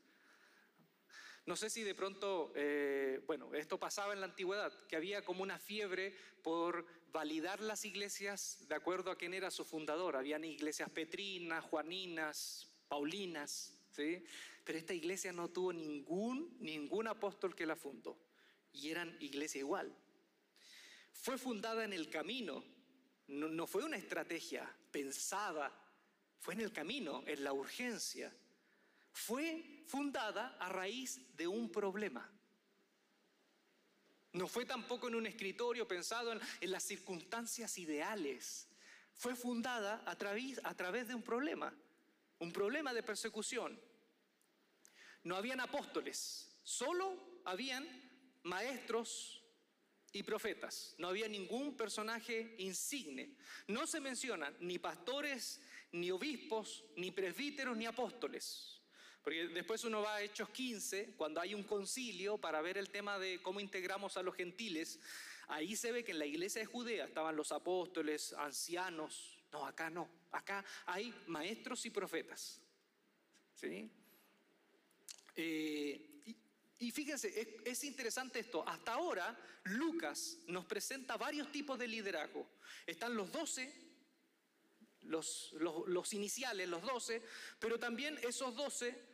[1.44, 5.42] No sé si de pronto, eh, bueno, esto pasaba en la antigüedad, que había como
[5.42, 10.14] una fiebre por validar las iglesias de acuerdo a quién era su fundador.
[10.14, 14.24] Habían iglesias petrinas, juaninas, paulinas, ¿sí?
[14.64, 18.16] Pero esta iglesia no tuvo ningún, ningún apóstol que la fundó.
[18.72, 19.94] Y eran iglesia igual.
[21.12, 22.64] Fue fundada en el camino.
[23.26, 25.76] No, no fue una estrategia pensada.
[26.38, 28.32] Fue en el camino, en la urgencia.
[29.12, 32.30] Fue fundada a raíz de un problema.
[34.32, 38.68] No fue tampoco en un escritorio pensado en, las circunstancias ideales.
[39.14, 41.72] Fue fundada a través, a través de un problema,
[42.38, 43.78] un problema de persecución
[45.24, 47.86] no habían apóstoles, solo habían
[48.42, 49.42] maestros
[50.12, 50.94] y profetas.
[50.98, 53.36] No había ningún personaje insigne.
[53.68, 55.60] No se mencionan ni pastores,
[55.92, 58.81] ni obispos, ni presbíteros, ni apóstoles.
[59.22, 63.18] Porque después uno va a Hechos 15, cuando hay un concilio para ver el tema
[63.18, 64.98] de cómo integramos a los gentiles.
[65.48, 69.38] Ahí se ve que en la iglesia de Judea estaban los apóstoles, ancianos.
[69.52, 70.08] No, acá no.
[70.32, 72.60] Acá hay maestros y profetas.
[73.54, 73.90] ¿Sí?
[75.36, 76.08] Eh,
[76.78, 78.66] y, fíjense, es, interesante esto.
[78.66, 82.48] Hasta ahora, Lucas nos presenta varios tipos de liderazgo.
[82.86, 83.72] Están los doce,
[85.02, 87.22] los, los, iniciales, los doce,
[87.60, 89.11] pero también esos doce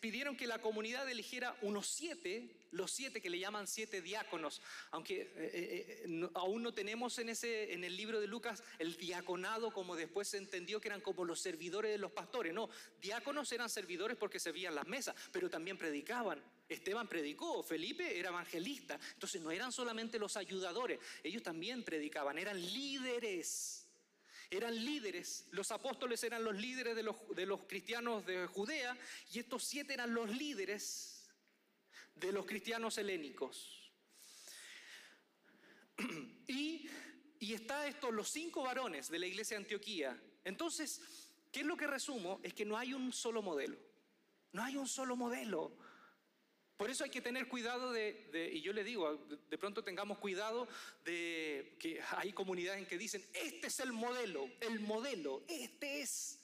[0.00, 5.22] pidieron que la comunidad eligiera unos siete, los siete que le llaman siete diáconos, aunque
[5.22, 9.72] eh, eh, eh, aún no tenemos en, ese, en el libro de Lucas el diaconado
[9.72, 12.68] como después se entendió que eran como los servidores de los pastores, no,
[13.00, 16.42] diáconos eran servidores porque servían las mesas, pero también predicaban.
[16.68, 22.60] Esteban predicó, Felipe era evangelista, entonces no eran solamente los ayudadores, ellos también predicaban, eran
[22.60, 23.73] líderes
[24.56, 28.96] eran líderes, los apóstoles eran los líderes de los, de los cristianos de Judea
[29.32, 31.28] y estos siete eran los líderes
[32.14, 33.80] de los cristianos helénicos.
[36.46, 36.90] Y,
[37.38, 40.22] y está esto, los cinco varones de la iglesia de Antioquía.
[40.44, 41.00] Entonces,
[41.50, 42.38] ¿qué es lo que resumo?
[42.42, 43.78] Es que no hay un solo modelo.
[44.52, 45.78] No hay un solo modelo.
[46.76, 49.16] Por eso hay que tener cuidado de, y yo le digo,
[49.48, 50.66] de pronto tengamos cuidado
[51.04, 56.40] de que hay comunidades en que dicen, este es el modelo, el modelo, este es.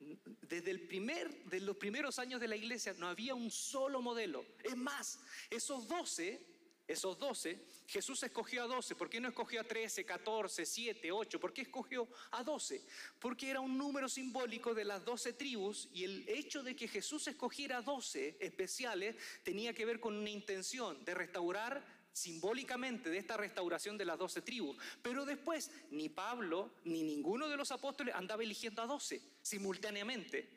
[0.00, 4.44] Desde el primer, de los primeros años de la iglesia no había un solo modelo.
[4.62, 6.40] Es más, esos doce,
[6.88, 8.96] esos doce, Jesús escogió a doce.
[8.96, 11.38] ¿Por qué no escogió a trece, catorce, siete, ocho?
[11.38, 12.82] ¿Por qué escogió a doce?
[13.18, 17.28] Porque era un número simbólico de las doce tribus y el hecho de que Jesús
[17.28, 23.98] escogiera doce especiales tenía que ver con una intención de restaurar simbólicamente de esta restauración
[23.98, 24.78] de las doce tribus.
[25.02, 30.48] Pero después ni Pablo ni ninguno de los apóstoles andaba eligiendo a doce simultáneamente.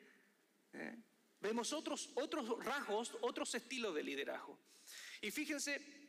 [0.72, 0.96] ¿Eh?
[1.42, 4.58] Vemos otros, otros rasgos, otros estilos de liderazgo.
[5.20, 6.01] Y fíjense,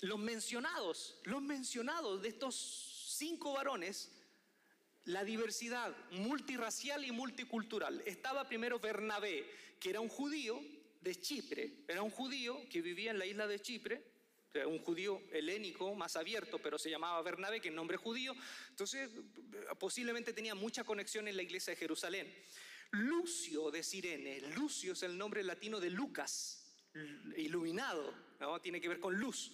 [0.00, 4.10] los mencionados, los mencionados de estos cinco varones,
[5.04, 8.02] la diversidad multirracial y multicultural.
[8.06, 9.44] Estaba primero Bernabé,
[9.78, 10.60] que era un judío
[11.00, 14.04] de Chipre, era un judío que vivía en la isla de Chipre,
[14.66, 18.34] un judío helénico, más abierto, pero se llamaba Bernabé, que es nombre judío,
[18.68, 19.08] entonces
[19.78, 22.34] posiblemente tenía mucha conexión en la iglesia de Jerusalén.
[22.90, 26.66] Lucio de Sirene, Lucio es el nombre latino de Lucas,
[27.36, 28.12] iluminado,
[28.60, 29.52] tiene que ver con luz.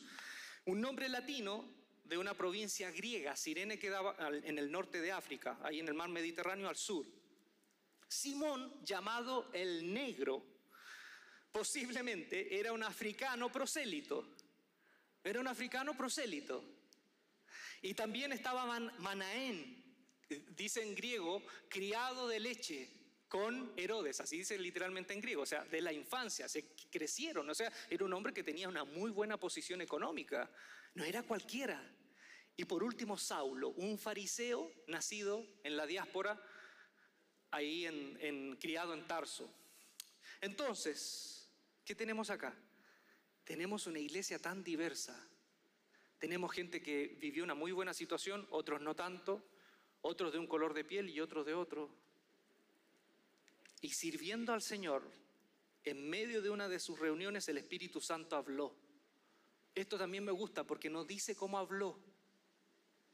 [0.67, 1.65] Un nombre latino
[2.03, 6.09] de una provincia griega, Sirene quedaba en el norte de África, ahí en el mar
[6.09, 7.07] Mediterráneo al sur.
[8.09, 10.43] Simón, llamado el negro,
[11.53, 14.29] posiblemente era un africano prosélito.
[15.23, 16.65] Era un africano prosélito.
[17.83, 19.85] Y también estaba Manaén,
[20.51, 22.96] dice en griego, criado de leche
[23.29, 27.55] con Herodes, así dice literalmente en griego, o sea, de la infancia, se crecieron, o
[27.55, 30.51] sea, era un hombre que tenía una muy buena posición económica,
[30.95, 31.83] no era cualquiera.
[32.57, 36.41] Y por último, Saulo, un fariseo nacido en la diáspora,
[37.51, 39.53] ahí en, criado en Tarso.
[40.41, 41.51] Entonces,
[41.85, 42.57] ¿qué tenemos acá?
[43.45, 45.29] Tenemos una iglesia tan diversa.
[46.19, 49.47] Tenemos gente que vivió una muy buena situación, otros no tanto,
[50.01, 52.06] otros de un color de piel y otros de otro.
[53.81, 55.03] Y sirviendo al Señor,
[55.85, 58.75] en medio de una de sus reuniones el Espíritu Santo habló.
[59.75, 62.01] Esto también me gusta porque no dice cómo habló,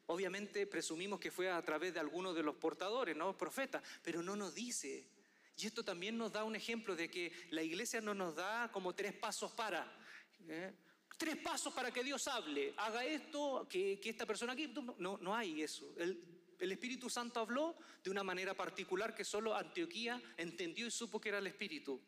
[0.06, 3.36] Obviamente presumimos que fue a través de algunos de los portadores, ¿no?
[3.38, 5.06] Profetas, pero no nos dice.
[5.56, 8.94] Y esto también nos da un ejemplo de que la iglesia no nos da como
[8.94, 9.90] tres pasos para.
[10.48, 10.74] ¿eh?
[11.16, 12.74] Tres pasos para que Dios hable.
[12.76, 14.74] Haga esto, que, esta persona aquí.
[14.98, 15.94] No, no hay eso.
[15.96, 21.20] El, el Espíritu Santo habló de una manera particular que solo Antioquía entendió y supo
[21.20, 22.00] que era el Espíritu.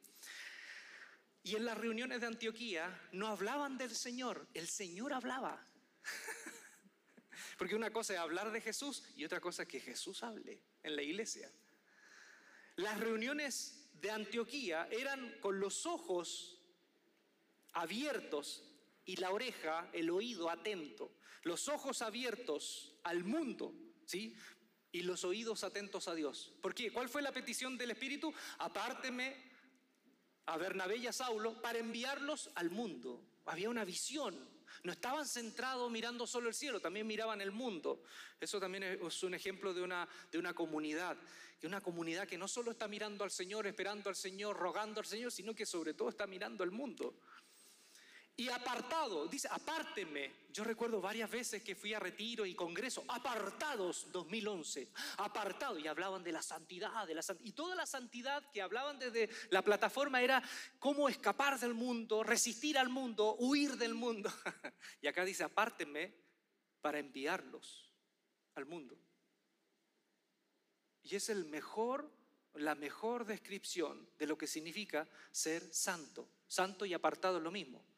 [1.43, 5.61] Y en las reuniones de Antioquía no hablaban del Señor, el Señor hablaba.
[7.59, 10.95] Porque una cosa es hablar de Jesús y otra cosa es que Jesús hable en
[10.95, 11.51] la iglesia.
[12.77, 16.63] Las reuniones de Antioquía eran con los ojos
[17.73, 18.63] abiertos
[19.05, 21.11] y la oreja, el oído atento.
[21.43, 23.75] Los ojos abiertos al mundo,
[24.07, 24.37] ¿sí?
[24.93, 26.53] Y los oídos atentos a Dios.
[26.63, 26.93] ¿Por qué?
[26.93, 28.33] ¿Cuál fue la petición del Espíritu?
[28.59, 29.37] Apárteme
[30.47, 33.25] a Bernabé y a Saulo para enviarlos al mundo.
[33.47, 34.37] Había una visión,
[34.83, 38.03] no estaban centrados mirando solo el cielo, también miraban el mundo.
[38.41, 41.17] Eso también es un ejemplo de una, de una comunidad,
[41.61, 45.07] que una comunidad que no solo está mirando al Señor, esperando al Señor, rogando al
[45.07, 47.19] Señor, sino que sobre todo está mirando al mundo.
[48.37, 50.45] Y apartado, dice, apártenme.
[50.53, 56.25] Yo recuerdo varias veces que fui a retiro y congreso, apartados 2011, apartados, y hablaban
[56.25, 60.43] de la santidad, de la y toda la santidad que hablaban desde la plataforma era
[60.81, 64.33] cómo escapar del mundo, resistir al mundo, huir del mundo.
[65.01, 66.13] y acá dice, apártenme
[66.81, 67.93] para enviarlos
[68.57, 68.99] al mundo.
[71.05, 72.11] Y es el mejor,
[72.55, 76.29] la mejor descripción de lo que significa ser santo.
[76.49, 77.94] Santo y apartado es lo mismo.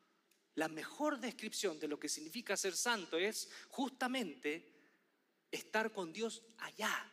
[0.57, 4.73] La mejor descripción de lo que significa ser santo es justamente
[5.51, 7.13] estar con Dios allá,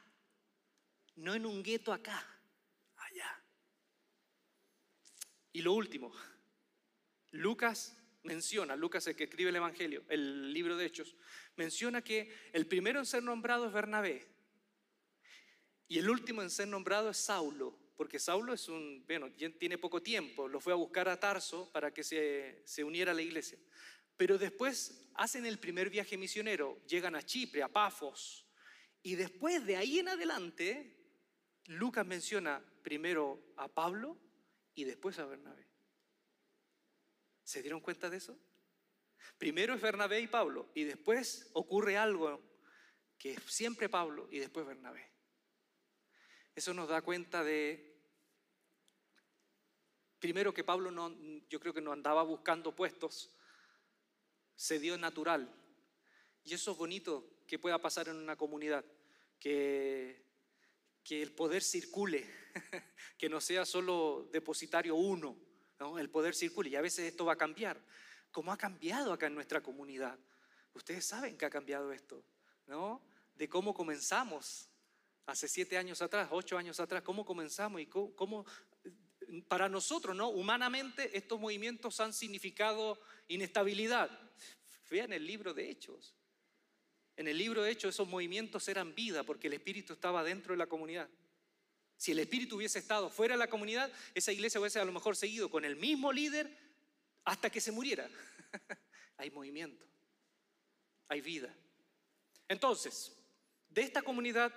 [1.15, 2.25] no en un gueto acá,
[2.95, 3.43] allá.
[5.51, 6.13] Y lo último,
[7.31, 11.15] Lucas menciona, Lucas el que escribe el Evangelio, el libro de Hechos,
[11.57, 14.25] menciona que el primero en ser nombrado es Bernabé
[15.89, 20.01] y el último en ser nombrado es Saulo porque Saulo es un, bueno, tiene poco
[20.01, 23.59] tiempo, lo fue a buscar a Tarso para que se, se uniera a la iglesia.
[24.17, 28.47] Pero después hacen el primer viaje misionero, llegan a Chipre, a Pafos,
[29.01, 30.97] y después de ahí en adelante,
[31.65, 34.17] Lucas menciona primero a Pablo
[34.75, 35.67] y después a Bernabé.
[37.43, 38.39] ¿Se dieron cuenta de eso?
[39.37, 42.41] Primero es Bernabé y Pablo, y después ocurre algo
[43.17, 45.12] que es siempre Pablo y después Bernabé.
[46.55, 47.93] Eso nos da cuenta de,
[50.19, 51.11] primero que Pablo no,
[51.49, 53.29] yo creo que no andaba buscando puestos,
[54.55, 55.51] se dio natural.
[56.43, 58.85] Y eso es bonito que pueda pasar en una comunidad,
[59.39, 60.23] que,
[61.03, 62.29] que el poder circule,
[63.17, 65.37] que no sea solo depositario uno,
[65.97, 66.69] el poder circule.
[66.69, 67.81] Y a veces esto va a cambiar,
[68.31, 70.17] como ha cambiado acá en nuestra comunidad.
[70.73, 72.23] Ustedes saben que ha cambiado esto,
[72.67, 73.01] ¿no?
[73.35, 74.69] De cómo comenzamos
[75.25, 78.45] hace siete años atrás, ocho años atrás, cómo comenzamos y cómo,
[79.47, 80.29] para nosotros, ¿no?
[80.29, 84.09] Humanamente estos movimientos han significado inestabilidad.
[84.89, 86.15] Vean el libro de Hechos.
[87.15, 90.57] En el libro de Hechos esos movimientos eran vida porque el Espíritu estaba dentro de
[90.57, 91.09] la comunidad.
[91.97, 95.15] Si el Espíritu hubiese estado fuera de la comunidad, esa iglesia hubiese a lo mejor
[95.15, 96.55] seguido con el mismo líder
[97.23, 98.09] hasta que se muriera.
[99.17, 99.85] hay movimiento,
[101.07, 101.55] hay vida.
[102.47, 103.15] Entonces,
[103.69, 104.53] de esta comunidad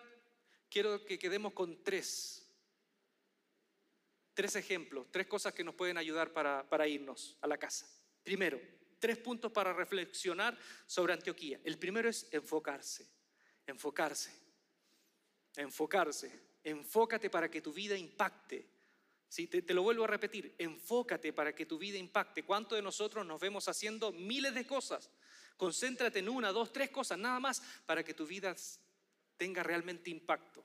[0.68, 2.46] quiero que quedemos con tres,
[4.34, 7.88] tres ejemplos, tres cosas que nos pueden ayudar para, irnos a la casa.
[8.22, 8.60] Primero,
[8.98, 11.60] tres puntos para reflexionar sobre Antioquía.
[11.64, 13.06] El primero es enfocarse,
[13.66, 14.30] enfocarse,
[15.56, 16.46] enfocarse.
[16.62, 18.68] Enfócate para que tu vida impacte.
[19.28, 19.46] ¿Sí?
[19.46, 22.44] Te, te, lo vuelvo a repetir, enfócate para que tu vida impacte.
[22.44, 25.10] ¿Cuántos de nosotros nos vemos haciendo miles de cosas?
[25.56, 28.54] Concéntrate en una, dos, tres cosas, nada más, para que tu vida
[29.36, 30.64] tenga realmente impacto.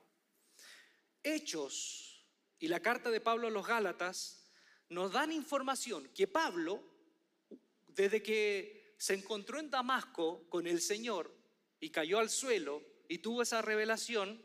[1.22, 2.26] Hechos
[2.58, 4.50] y la carta de Pablo a los Gálatas
[4.88, 6.82] nos dan información que Pablo,
[7.88, 11.34] desde que se encontró en Damasco con el Señor
[11.80, 14.40] y cayó al suelo y tuvo esa revelación,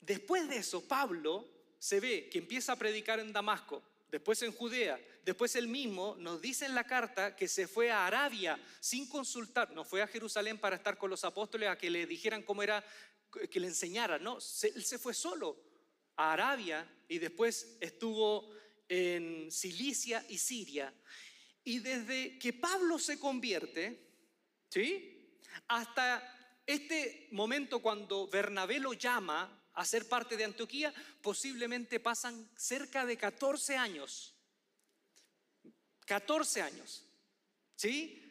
[0.00, 5.00] después de eso Pablo se ve que empieza a predicar en Damasco, después en Judea,
[5.26, 9.72] después él mismo nos dice en la carta que se fue a Arabia sin consultar,
[9.72, 12.84] no fue a Jerusalén para estar con los apóstoles a que le dijeran cómo era,
[13.50, 15.60] que le enseñaran, no, él se fue solo
[16.14, 18.54] a Arabia y después estuvo
[18.88, 20.94] en Cilicia y Siria.
[21.64, 24.12] Y desde que Pablo se convierte,
[24.70, 25.40] ¿sí?
[25.66, 33.04] Hasta este momento cuando Bernabé lo llama a ser parte de Antioquía, posiblemente pasan cerca
[33.04, 34.35] de 14 años.
[36.06, 37.04] 14 años.
[37.74, 38.22] ¿Sí?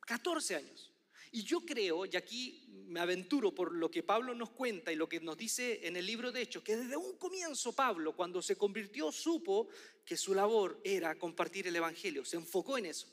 [0.00, 0.92] 14 años.
[1.30, 5.08] Y yo creo, y aquí me aventuro por lo que Pablo nos cuenta y lo
[5.08, 8.56] que nos dice en el libro de Hechos, que desde un comienzo Pablo, cuando se
[8.56, 9.68] convirtió, supo
[10.04, 13.06] que su labor era compartir el Evangelio, se enfocó en eso.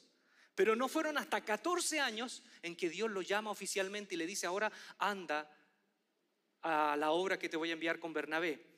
[0.54, 4.46] Pero no fueron hasta 14 años en que Dios lo llama oficialmente y le dice,
[4.46, 5.50] ahora anda
[6.62, 8.69] a la obra que te voy a enviar con Bernabé.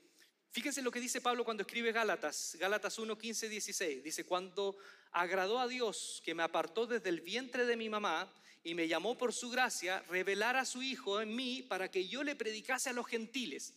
[0.52, 4.04] Fíjense lo que dice Pablo cuando escribe Gálatas, Gálatas 1, 15, 16.
[4.04, 4.78] Dice, cuando
[5.12, 8.32] agradó a Dios que me apartó desde el vientre de mi mamá,
[8.64, 12.24] y me llamó por su gracia revelar a su Hijo en mí para que yo
[12.24, 13.74] le predicase a los gentiles.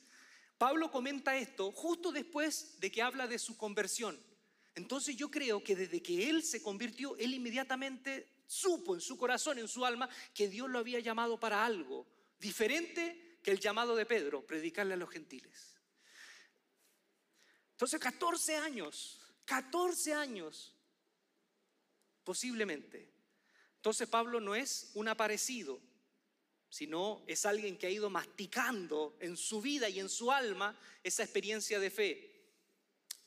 [0.58, 4.18] Pablo comenta esto justo después de que habla de su conversión.
[4.74, 9.58] Entonces yo creo que desde que él se convirtió, él inmediatamente supo en su corazón,
[9.58, 12.06] en su alma, que Dios lo había llamado para algo
[12.38, 15.73] diferente que el llamado de Pedro, predicarle a los gentiles.
[17.84, 20.72] Entonces 14 años, 14 años,
[22.24, 23.06] posiblemente,
[23.76, 25.78] entonces Pablo no es un aparecido,
[26.70, 31.24] sino es alguien que ha ido masticando en su vida y en su alma esa
[31.24, 32.48] experiencia de fe.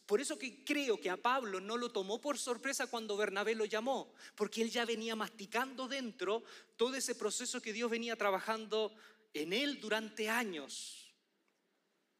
[0.07, 3.65] Por eso que creo que a Pablo no lo tomó por sorpresa cuando Bernabé lo
[3.65, 6.43] llamó, porque él ya venía masticando dentro
[6.77, 8.91] todo ese proceso que Dios venía trabajando
[9.35, 11.13] en él durante años.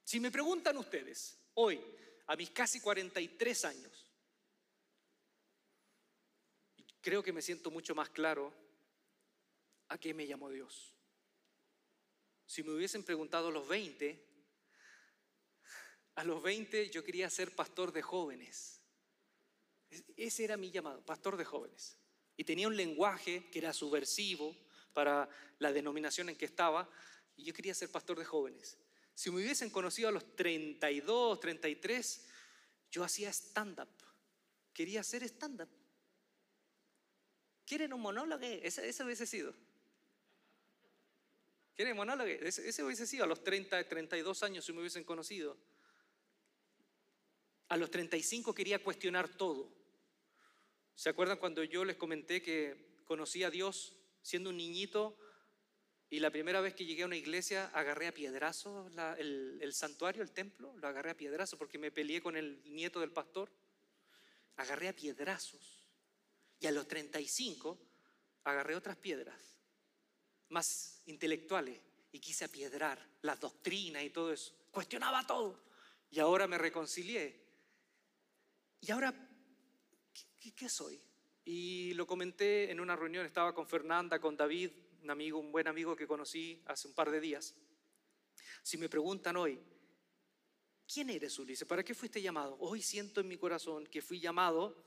[0.03, 1.81] Si me preguntan ustedes, hoy,
[2.27, 4.11] a mis casi 43 años,
[7.01, 8.53] creo que me siento mucho más claro
[9.87, 10.93] a qué me llamó Dios.
[12.45, 14.25] Si me hubiesen preguntado a los 20,
[16.15, 18.81] a los 20 yo quería ser pastor de jóvenes.
[20.17, 21.97] Ese era mi llamado, pastor de jóvenes.
[22.35, 24.55] Y tenía un lenguaje que era subversivo
[24.93, 26.89] para la denominación en que estaba,
[27.35, 28.77] y yo quería ser pastor de jóvenes.
[29.17, 32.27] Si me hubiesen conocido a los 32, 33,
[32.91, 33.89] yo hacía stand-up.
[34.71, 35.67] Quería hacer stand-up.
[37.65, 38.45] ¿Quieren un monólogo?
[38.45, 39.55] Ese, hubiese sido.
[41.75, 42.29] ¿Quieren un monólogo?
[42.29, 45.57] Ese, hubiese sido a los 30, 32 años si me hubiesen conocido.
[47.69, 49.67] A los 35 quería cuestionar todo.
[50.93, 55.17] ¿Se acuerdan cuando yo les comenté que conocí a Dios siendo un niñito
[56.09, 60.21] y la primera vez que llegué a una iglesia agarré a piedrazos el, el, santuario,
[60.23, 60.75] el templo?
[60.77, 63.51] Lo agarré a piedrazos porque me peleé con el nieto del pastor.
[64.55, 65.87] Agarré a piedrazos.
[66.59, 67.77] Y a los 35
[68.45, 69.57] agarré otras piedras
[70.49, 71.79] más intelectuales
[72.11, 74.55] y quise apiedrar las doctrinas y todo eso.
[74.71, 75.61] Cuestionaba todo.
[76.09, 77.47] Y ahora me reconcilié.
[78.81, 79.13] Y ahora,
[80.55, 81.01] ¿qué, soy?
[81.43, 84.71] Y lo comenté en una reunión, estaba con Fernanda, con David,
[85.07, 87.55] un amigo, un buen amigo que conocí hace un par de días.
[88.61, 89.57] Si me preguntan hoy,
[90.85, 91.65] ¿quién eres Ulises?
[91.65, 92.57] ¿Para qué fuiste llamado?
[92.59, 94.83] Hoy siento en mi corazón que fui llamado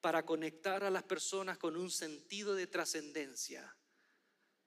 [0.00, 3.76] para conectar a las personas con un sentido de trascendencia.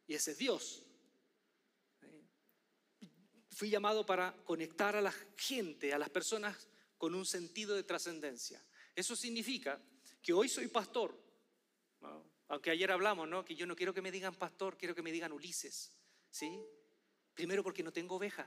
[0.06, 0.84] Y ese es Dios.
[3.50, 8.64] Fui llamado para conectar a la gente, a las personas con un sentido de trascendencia.
[8.94, 9.82] Eso significa
[10.22, 11.20] que hoy soy pastor.
[12.52, 13.46] Aunque ayer hablamos, ¿no?
[13.46, 15.90] Que yo no quiero que me digan pastor, quiero que me digan Ulises.
[16.30, 16.62] ¿Sí?
[17.34, 18.46] Primero porque no tengo oveja.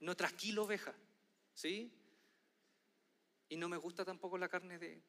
[0.00, 0.94] No trasquilo oveja.
[1.54, 1.90] ¿Sí?
[3.48, 5.02] Y no me gusta tampoco la carne de,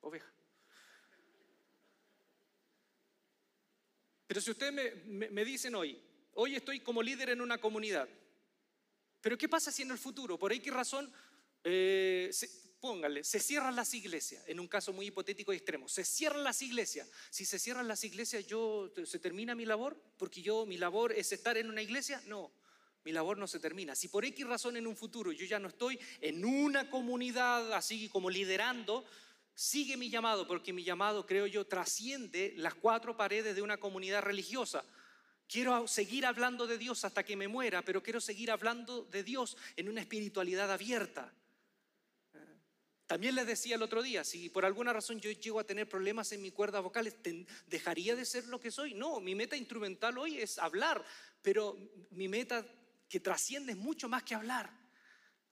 [0.00, 0.28] oveja.
[4.26, 6.02] Pero si ustedes me, dicen hoy,
[6.34, 8.08] hoy estoy como líder en una comunidad,
[9.20, 11.12] pero ¿qué pasa si en el futuro, por qué razón,
[11.62, 12.30] eh,
[12.82, 16.60] póngale, se cierran las iglesias, en un caso muy hipotético y extremo, se cierran las
[16.62, 17.08] iglesias.
[17.30, 19.96] Si se cierran las iglesias, yo, ¿se termina mi labor?
[20.18, 22.20] Porque yo, mi labor es estar en una iglesia.
[22.26, 22.50] No,
[23.04, 23.94] mi labor no se termina.
[23.94, 28.08] Si por X razón en un futuro yo ya no estoy en una comunidad así
[28.08, 29.04] como liderando,
[29.54, 34.22] sigue mi llamado, porque mi llamado, creo yo, trasciende las cuatro paredes de una comunidad
[34.22, 34.84] religiosa.
[35.46, 39.56] Quiero seguir hablando de Dios hasta que me muera, pero quiero seguir hablando de Dios
[39.76, 41.32] en una espiritualidad abierta.
[43.12, 46.32] También les decía el otro día, si por alguna razón yo llego a tener problemas
[46.32, 47.12] en mi cuerda vocal,
[47.66, 48.94] ¿dejaría de ser lo que soy?
[48.94, 51.04] No, mi meta instrumental hoy es hablar,
[51.42, 51.76] pero
[52.12, 52.64] mi meta
[53.10, 54.72] que trasciende es mucho más que hablar.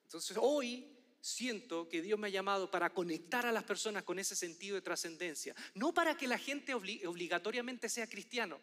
[0.05, 0.91] Entonces hoy
[1.21, 4.81] siento que Dios me ha llamado para conectar a las personas con ese sentido de
[4.81, 5.55] trascendencia.
[5.75, 8.59] No para que la gente obligatoriamente sea cristiano.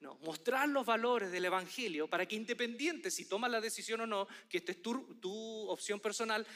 [0.00, 4.26] No, mostrar los valores del Evangelio para que independiente si tomas la decisión o no,
[4.48, 6.46] que esta es tu opción personal,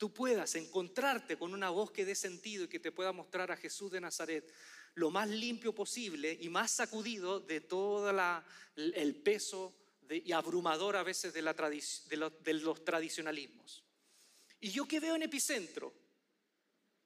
[0.00, 3.56] tú puedas encontrarte con una voz que dé sentido y que te pueda mostrar a
[3.58, 4.50] Jesús de Nazaret
[4.94, 8.08] lo más limpio posible y más sacudido de todo
[8.76, 9.76] el peso
[10.08, 11.42] y abrumador a veces de,
[12.54, 13.84] los tradicionalismos.
[14.60, 15.92] ¿Y yo qué veo en epicentro?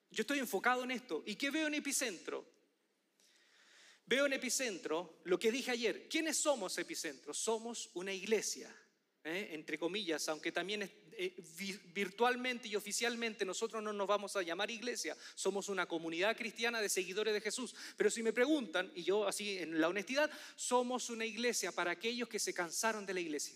[0.08, 1.24] Yo estoy enfocado en esto.
[1.26, 2.48] ¿Y qué veo en epicentro?
[4.06, 6.08] Veo en epicentro lo que dije ayer.
[6.08, 7.34] ¿Quiénes somos epicentro?
[7.34, 8.72] Somos una iglesia,
[9.24, 9.48] ¿eh?
[9.50, 11.34] entre comillas, aunque también eh,
[11.92, 16.88] virtualmente y oficialmente nosotros no nos vamos a llamar iglesia, somos una comunidad cristiana de
[16.88, 17.74] seguidores de Jesús.
[17.96, 22.28] Pero si me preguntan, y yo así en la honestidad, somos una iglesia para aquellos
[22.28, 23.54] que se cansaron de la iglesia.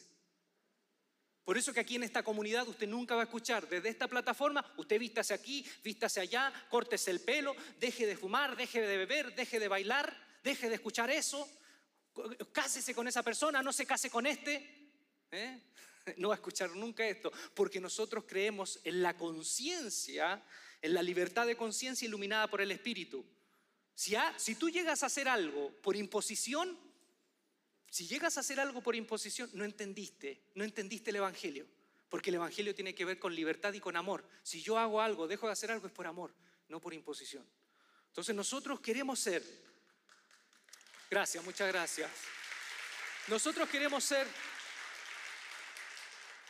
[1.49, 4.63] Por eso que aquí en esta comunidad usted nunca va a escuchar desde esta plataforma,
[4.77, 9.59] usted vístase aquí, vístase allá, córtese el pelo, deje de fumar, deje de beber, deje
[9.59, 11.49] de bailar, deje de escuchar eso,
[12.53, 14.91] cásese con esa persona, no se case con este.
[15.31, 15.61] ¿eh?
[16.17, 20.43] No va a escuchar nunca esto, porque nosotros creemos en la conciencia,
[20.81, 23.25] en la libertad de conciencia iluminada por el Espíritu.
[23.95, 26.79] Si, tú llegas a hacer algo por imposición,
[27.91, 31.67] si llegas a hacer algo por imposición, no entendiste, no entendiste el Evangelio,
[32.09, 34.25] porque el Evangelio tiene que ver con libertad y con amor.
[34.45, 36.33] Si yo hago algo, dejo de hacer algo, es por amor,
[36.69, 37.45] no por imposición.
[38.07, 39.43] Entonces nosotros queremos ser,
[41.11, 42.09] gracias, muchas gracias,
[43.27, 44.29] nosotros queremos ser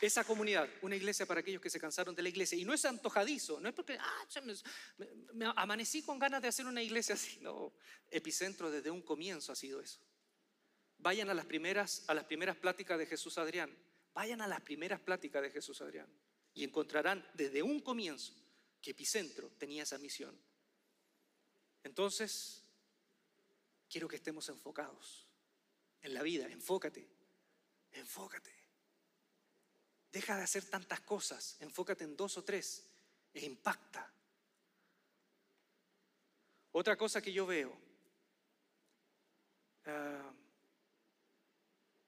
[0.01, 2.57] esa comunidad, una iglesia para aquellos que se cansaron de la iglesia.
[2.57, 4.25] Y no es antojadizo, no es porque ah,
[5.33, 7.39] me amanecí con ganas de hacer una iglesia así.
[7.41, 7.73] No,
[8.09, 9.99] epicentro desde un comienzo ha sido eso.
[10.97, 13.75] Vayan a las primeras, a las primeras pláticas de Jesús Adrián.
[14.13, 16.07] Vayan a las primeras pláticas de Jesús Adrián.
[16.53, 18.33] Y encontrarán desde un comienzo
[18.81, 20.37] que Epicentro tenía esa misión.
[21.83, 22.63] Entonces,
[23.89, 25.27] quiero que estemos enfocados
[26.01, 26.47] en la vida.
[26.47, 27.07] Enfócate.
[27.91, 28.58] Enfócate.
[30.11, 31.57] Deja de hacer tantas cosas.
[31.59, 32.83] Enfócate en dos o tres
[33.33, 34.11] e impacta.
[36.71, 37.75] Otra cosa que yo veo.
[39.85, 40.31] Ah,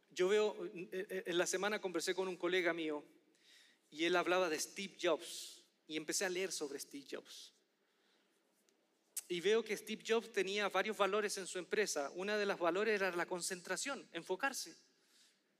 [0.09, 3.03] yo veo, eh, eh, en la semana conversé con un colega mío
[3.89, 7.53] y él hablaba de Steve Jobs y empecé a leer sobre Steve Jobs.
[9.27, 12.11] Y veo que Steve Jobs tenía varios valores en su empresa.
[12.15, 14.75] Una de las valores era la concentración, enfocarse,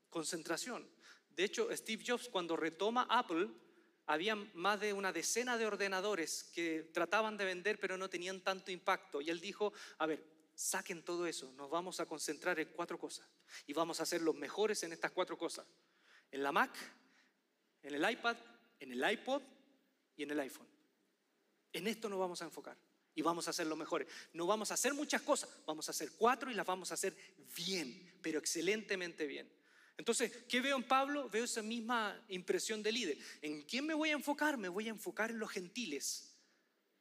[0.09, 0.89] concentración.
[1.35, 3.49] De hecho, Steve Jobs cuando retoma Apple,
[4.05, 8.71] había más de una decena de ordenadores que trataban de vender pero no tenían tanto
[8.71, 9.21] impacto.
[9.21, 10.23] Y él dijo, a ver,
[10.53, 13.27] saquen todo eso, nos vamos a concentrar en cuatro cosas
[13.65, 15.65] y vamos a ser los mejores en estas cuatro cosas.
[16.29, 16.75] En la Mac,
[17.83, 18.37] en el iPad,
[18.79, 19.41] en el iPod
[20.15, 20.67] y en el iPhone.
[21.73, 22.77] En esto nos vamos a enfocar
[23.15, 24.07] y vamos a ser los mejores.
[24.33, 27.15] No vamos a hacer muchas cosas, vamos a hacer cuatro y las vamos a hacer
[27.55, 29.51] bien, pero excelentemente bien.
[30.01, 31.29] Entonces, ¿qué veo en Pablo?
[31.29, 33.19] Veo esa misma impresión de líder.
[33.39, 34.57] ¿En quién me voy a enfocar?
[34.57, 36.35] Me voy a enfocar en los gentiles.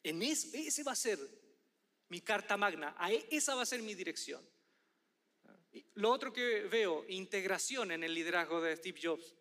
[0.02, 1.18] En ese, va a ser
[2.10, 4.46] mi carta magna, e, esa va a ser mi dirección.
[5.94, 9.34] Lo otro que veo, integración en el liderazgo de Steve Jobs,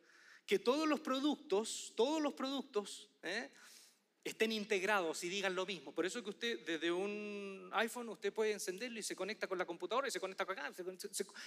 [0.46, 3.52] que todos los productos, todos los productos ¿eh?
[4.30, 5.94] Estén integrados y digan lo mismo.
[5.94, 9.66] Por eso que usted desde un iPhone usted puede encenderlo y se conecta con la
[9.66, 10.72] computadora y se conecta con acá,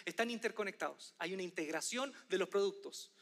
[0.04, 1.14] están interconectados.
[1.18, 3.12] Hay una integración de los productos.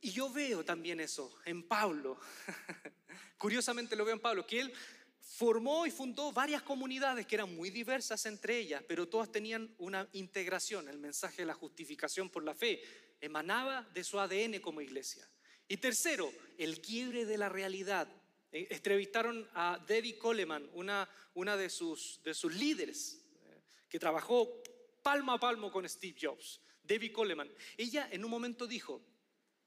[0.00, 2.18] Y yo veo también eso en Pablo.
[3.38, 4.72] Curiosamente lo veo en Pablo, que él
[5.20, 10.08] formó y fundó varias comunidades que eran muy diversas entre ellas, pero todas tenían una
[10.12, 10.88] integración.
[10.88, 12.82] El mensaje de la justificación por la fe
[13.20, 15.28] emanaba de su ADN como iglesia.
[15.70, 18.08] Y tercero, el quiebre de la realidad.
[18.50, 24.64] Eh, entrevistaron a Debbie Coleman, una, una de, sus, de sus líderes, eh, que trabajó
[25.00, 26.60] palmo a palmo con Steve Jobs.
[26.82, 27.48] Debbie Coleman.
[27.76, 29.00] Ella en un momento dijo,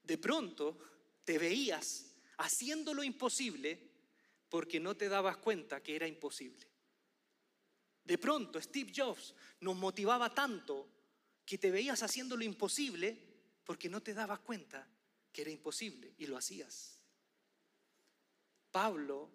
[0.03, 0.77] de pronto
[1.23, 3.79] te veías haciendo lo imposible
[4.49, 6.67] porque no te dabas cuenta que era imposible.
[8.03, 10.85] De pronto, Steve Jobs nos motivaba tanto
[11.45, 13.17] que te veías haciendo lo imposible
[13.63, 14.85] porque no te dabas cuenta
[15.33, 16.99] que era imposible y lo hacías.
[18.71, 19.29] Pablo,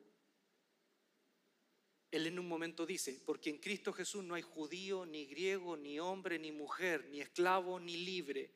[2.11, 5.99] él en un momento dice, porque en Cristo Jesús no hay judío, ni griego, ni
[5.99, 8.55] hombre, ni mujer, ni esclavo, ni libre.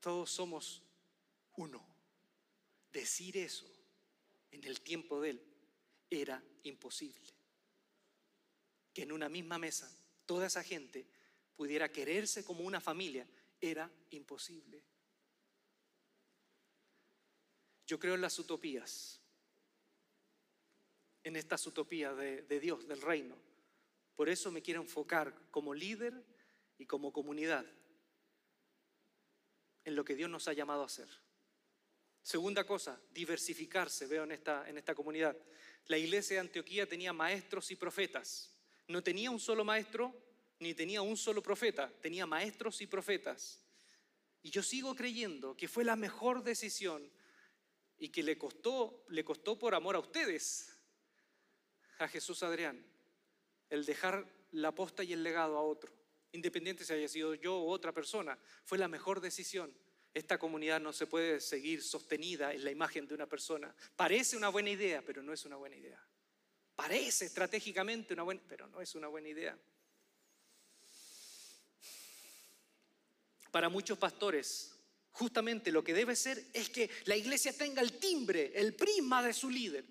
[0.00, 0.82] Todos somos
[1.56, 1.86] uno.
[2.92, 3.70] Decir eso
[4.50, 5.42] en el tiempo de él
[6.08, 7.32] era imposible.
[8.92, 9.88] Que en una misma mesa
[10.26, 11.06] toda esa gente
[11.54, 13.28] pudiera quererse como una familia
[13.60, 14.82] era imposible.
[17.90, 19.20] Yo creo en las utopías,
[21.24, 23.36] en estas utopías de, de Dios, del reino.
[24.14, 26.24] Por eso me quiero enfocar como líder
[26.78, 27.66] y como comunidad
[29.82, 31.08] en lo que Dios nos ha llamado a hacer.
[32.22, 35.36] Segunda cosa, diversificarse, veo en esta, en esta comunidad.
[35.86, 38.56] La iglesia de Antioquía tenía maestros y profetas.
[38.86, 40.14] No tenía un solo maestro,
[40.60, 43.64] ni tenía un solo profeta, tenía maestros y profetas.
[44.42, 47.10] Y yo sigo creyendo que fue la mejor decisión
[48.00, 50.74] y que le costó, le costó por amor a ustedes,
[51.98, 52.82] a Jesús Adrián,
[53.68, 55.92] el dejar la posta y el legado a otro,
[56.32, 59.72] independiente si haya sido yo u otra persona, fue la mejor decisión.
[60.14, 63.72] Esta comunidad no se puede seguir sostenida en la imagen de una persona.
[63.94, 66.02] Parece una buena idea, pero no es una buena idea.
[66.74, 69.56] Parece estratégicamente una buena, pero no es una buena idea.
[73.50, 74.79] Para muchos pastores,
[75.20, 79.34] justamente lo que debe ser es que la iglesia tenga el timbre, el prisma de
[79.34, 79.84] su líder.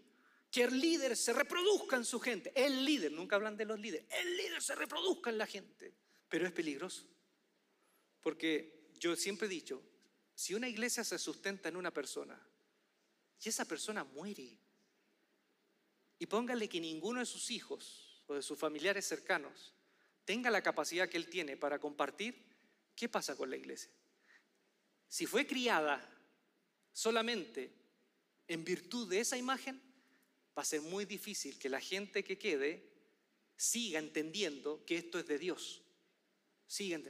[0.50, 2.52] Que el líder se reproduzca en su gente.
[2.56, 5.94] El líder, nunca hablan de los líderes, el líder se reproduzca en la gente.
[6.28, 7.06] Pero es peligroso.
[8.22, 9.84] Porque yo siempre he dicho,
[10.34, 12.42] si una iglesia se sustenta en una persona
[13.40, 14.58] y esa persona muere,
[16.18, 19.76] y póngale que ninguno de sus hijos o de sus familiares cercanos
[20.26, 22.44] tenga la capacidad que él tiene para compartir,
[22.96, 23.92] ¿qué pasa con la iglesia?
[25.10, 26.08] Si fue criada
[26.94, 27.74] solamente
[28.48, 29.82] en virtud de esa imagen,
[30.58, 32.88] va a ser muy difícil que la gente que quede
[33.58, 35.82] siga entendiendo que esto es de Dios.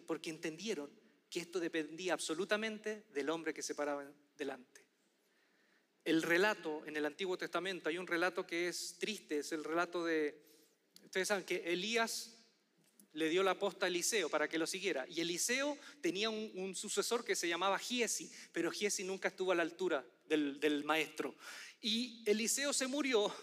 [0.08, 0.90] Porque entendieron
[1.30, 4.86] que esto dependía absolutamente del hombre que se paraba delante.
[6.06, 10.06] El relato en el Antiguo Testamento, hay un relato que es triste, es el relato
[10.06, 10.42] de,
[11.04, 12.39] ustedes saben que Elías
[13.14, 15.06] le dio la posta a Eliseo para que lo siguiera.
[15.10, 19.64] Y Eliseo tenía un, sucesor que se llamaba Giesi, pero Giesi nunca estuvo a la
[19.64, 21.36] altura del, maestro.
[21.82, 23.34] Y Eliseo se murió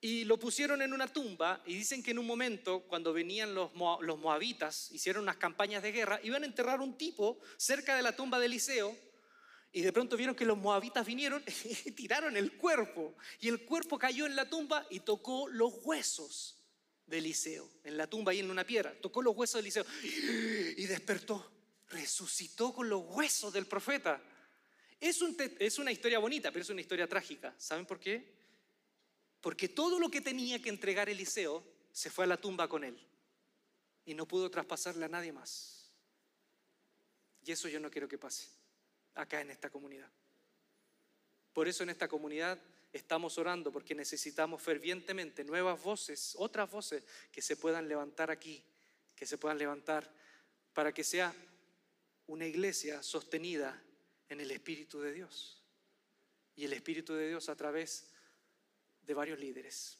[0.00, 3.72] y lo pusieron en una tumba y dicen que en un momento, cuando venían los,
[4.00, 8.14] los moabitas, hicieron unas campañas de guerra, iban a enterrar un tipo cerca de la
[8.14, 8.96] tumba de Eliseo
[9.72, 11.42] y de pronto vieron que los moabitas vinieron
[11.84, 16.63] y tiraron el cuerpo y el cuerpo cayó en la tumba y tocó los huesos
[17.06, 19.84] de Eliseo, en la tumba ahí en una piedra, tocó los huesos de Eliseo
[20.76, 21.52] y despertó,
[21.88, 24.22] resucitó con los huesos del profeta.
[25.00, 25.20] Es,
[25.58, 27.54] es una historia bonita, pero es una historia trágica.
[27.58, 28.32] ¿Saben por qué?
[29.40, 32.98] Porque todo lo que tenía que entregar Eliseo se fue a la tumba con él
[34.06, 35.92] y no pudo traspasarle a nadie más.
[37.44, 38.48] Y eso yo no quiero que pase
[39.14, 40.10] acá en esta comunidad.
[41.52, 42.58] Por eso en esta comunidad
[42.94, 48.62] estamos orando porque necesitamos fervientemente nuevas voces, otras voces que se puedan levantar aquí,
[49.16, 50.10] que se puedan levantar
[50.72, 51.34] para que sea
[52.28, 53.82] una iglesia sostenida
[54.28, 55.60] en el Espíritu de Dios.
[56.56, 58.10] Y el Espíritu de Dios a través
[59.02, 59.98] de varios líderes.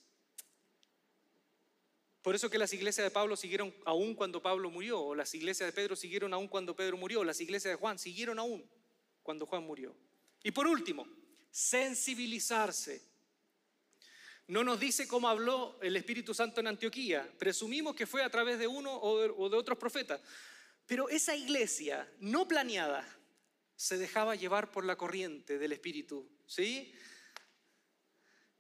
[2.23, 5.69] Por eso que las iglesias de Pablo siguieron aún cuando Pablo murió, o las iglesias
[5.69, 8.65] de Pedro siguieron aún cuando Pedro murió, o las iglesias de Juan siguieron aún
[9.25, 9.95] cuando Juan murió.
[10.45, 11.07] Y por último,
[11.55, 13.01] sensibilizarse.
[14.49, 18.59] No nos dice cómo habló el Espíritu Santo en Antioquía, presumimos que fue a través
[18.59, 20.21] de uno o de, otros profetas,
[20.85, 23.09] pero esa iglesia no planeada
[23.77, 26.93] se dejaba llevar por la corriente del Espíritu, ¿sí?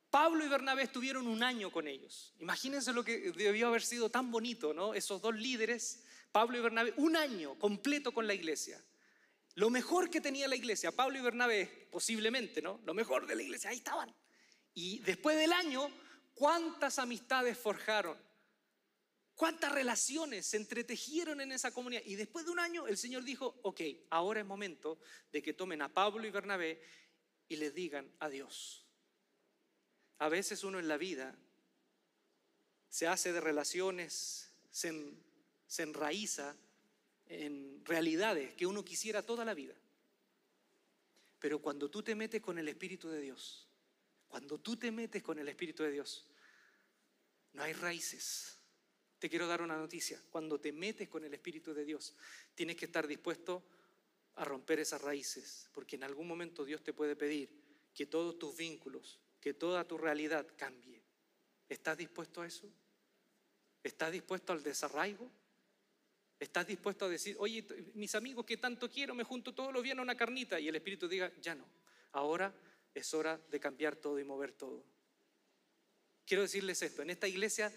[0.09, 2.33] Pablo y Bernabé estuvieron un año con ellos.
[2.39, 4.95] Imagínense lo que debió haber sido tan bonito, ¿no?
[4.95, 8.81] Esos dos líderes, Pablo y Bernabé, un año completo con la iglesia.
[9.55, 12.81] Lo mejor que tenía la iglesia, Pablo y Bernabé, posiblemente, ¿no?
[12.85, 14.15] Lo mejor de la iglesia, ahí estaban.
[14.75, 15.89] Y después del año,
[16.35, 18.19] ¿cuántas amistades forjaron?
[19.35, 22.03] ¿Cuántas relaciones se entretejieron en esa comunidad?
[22.05, 23.81] Y después de un año, el Señor dijo, ok,
[24.11, 24.99] ahora es momento
[25.33, 26.81] de que tomen a Pablo y Bernabé
[27.49, 28.85] y les digan adiós
[30.19, 31.37] a veces uno en la vida
[32.89, 34.93] se hace de relaciones, se,
[35.79, 36.57] enraiza
[37.27, 39.75] en realidades que uno quisiera toda la vida.
[41.39, 43.69] Pero cuando tú te metes con el Espíritu de Dios,
[44.29, 46.27] cuando tú te metes con el Espíritu de Dios,
[47.53, 48.59] no hay raíces.
[49.19, 50.21] Te quiero dar una noticia.
[50.31, 52.15] Cuando te metes con el Espíritu de Dios,
[52.55, 53.63] tienes que estar dispuesto
[54.37, 57.51] a romper esas raíces, porque en algún momento Dios te puede pedir
[57.95, 61.03] que todos tus vínculos, que toda tu realidad cambie.
[61.69, 62.69] ¿Estás dispuesto a eso?
[63.83, 65.31] ¿Estás dispuesto al desarraigo?
[66.39, 69.97] ¿Estás dispuesto a decir, oye, mis amigos que tanto quiero, me junto todos los días
[69.97, 70.59] a una carnita?
[70.59, 71.65] Y el Espíritu diga, ya no,
[72.13, 72.55] ahora
[72.93, 74.85] es hora de cambiar todo y mover todo.
[76.27, 77.73] Quiero decirles esto, en esta iglesia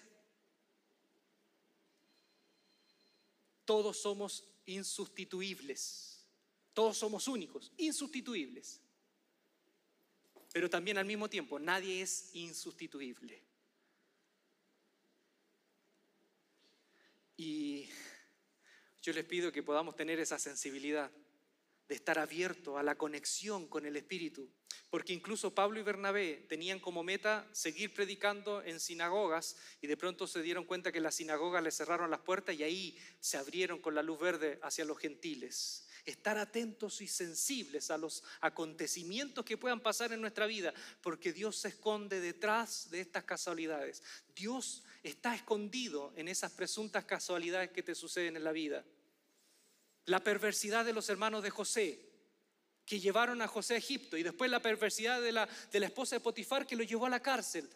[3.66, 6.26] todos somos insustituibles,
[6.74, 8.82] todos somos únicos, insustituibles.
[10.54, 13.44] pero también al mismo tiempo nadie es insustituible.
[17.36, 17.88] Y
[19.08, 21.10] yo les pido que podamos tener esa sensibilidad
[21.88, 24.52] de estar abierto a la conexión con el Espíritu,
[24.90, 30.28] porque incluso Pablo y Bernabé tenían como meta seguir predicando en sinagogas y de pronto
[30.28, 33.96] se dieron cuenta que las sinagogas les cerraron las puertas y ahí se abrieron con
[33.96, 35.87] la luz verde hacia los gentiles.
[36.08, 41.58] Estar atentos y sensibles a los acontecimientos que puedan pasar en nuestra vida, porque Dios
[41.58, 44.02] se esconde detrás de estas casualidades.
[44.36, 48.84] Dios está escondido en esas presuntas casualidades que te suceden en la vida
[50.08, 52.00] la perversidad de los hermanos de José,
[52.86, 56.16] que llevaron a José a Egipto, y después la perversidad de la, de la esposa
[56.16, 57.70] de Potifar, que lo llevó a la cárcel.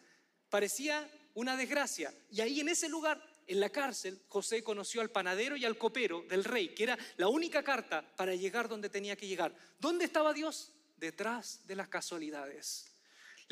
[0.48, 2.12] Parecía una desgracia.
[2.30, 3.22] Y ahí en ese lugar,
[3.52, 7.28] en la cárcel, José conoció al panadero y al copero del rey, que era la
[7.28, 9.54] única carta para llegar donde tenía que llegar.
[9.78, 10.72] ¿Dónde estaba Dios?
[10.96, 12.92] Detrás de las casualidades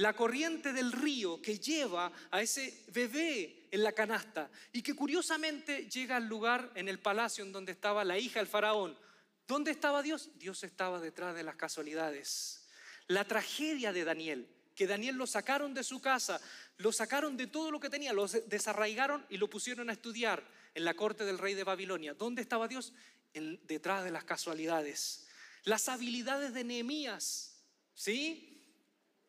[0.00, 5.88] la corriente del río que lleva a ese bebé en la canasta y que curiosamente
[5.88, 8.98] llega al lugar en el palacio en donde estaba la hija del faraón.
[9.46, 10.30] ¿Dónde estaba Dios?
[10.36, 12.66] Dios estaba detrás de las casualidades.
[13.08, 16.40] La tragedia de Daniel, que Daniel lo sacaron de su casa,
[16.78, 20.84] lo sacaron de todo lo que tenía, lo desarraigaron y lo pusieron a estudiar en
[20.84, 22.14] la corte del rey de Babilonia.
[22.14, 22.92] ¿Dónde estaba Dios?
[23.32, 25.26] detrás de las casualidades.
[25.64, 27.62] Las habilidades de Nehemías,
[27.94, 28.50] ¿sí?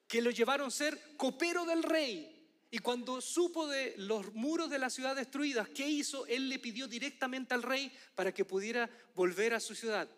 [0.08, 2.38] que lo llevaron a ser copero del rey.
[2.70, 6.26] Y cuando supo de los muros de la ciudad destruidas, ¿qué hizo?
[6.26, 10.10] Él le pidió directamente al rey para que pudiera volver a su ciudad.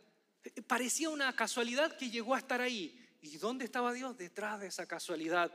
[0.68, 3.03] Parecía una casualidad que llegó a estar ahí.
[3.24, 4.18] ¿Y dónde estaba Dios?
[4.18, 5.50] Detrás de esa casualidad.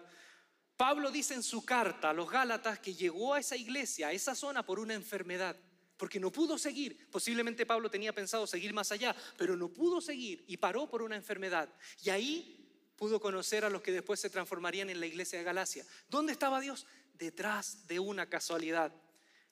[0.79, 4.35] Pablo dice en su carta a los Gálatas que llegó a esa iglesia, a esa
[4.35, 5.55] zona, por una enfermedad,
[5.99, 7.11] porque no pudo seguir.
[7.11, 11.16] Posiblemente Pablo tenía pensado seguir más allá, pero no pudo seguir y paró por una
[11.16, 11.69] enfermedad.
[12.03, 15.85] Y ahí pudo conocer a los que después se transformarían en la iglesia de Galacia.
[16.09, 16.87] ¿Dónde estaba Dios?
[17.19, 18.95] Detrás de una casualidad.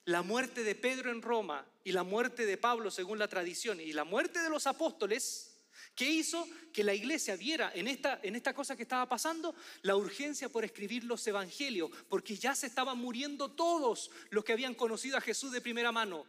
[0.05, 3.93] La muerte de Pedro en Roma y la muerte de Pablo según la tradición y
[3.93, 5.56] la muerte de los apóstoles,
[5.95, 6.47] ¿qué hizo?
[6.73, 10.63] Que la iglesia viera en esta, en esta cosa que estaba pasando la urgencia por
[10.63, 15.51] escribir los evangelios, porque ya se estaban muriendo todos los que habían conocido a Jesús
[15.51, 16.25] de primera mano.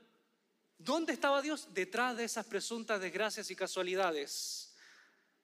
[0.78, 1.68] ¿Dónde estaba Dios?
[1.74, 4.74] Detrás de esas presuntas desgracias y casualidades.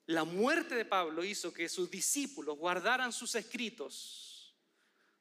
[0.07, 4.55] La muerte de Pablo hizo que sus discípulos guardaran sus escritos.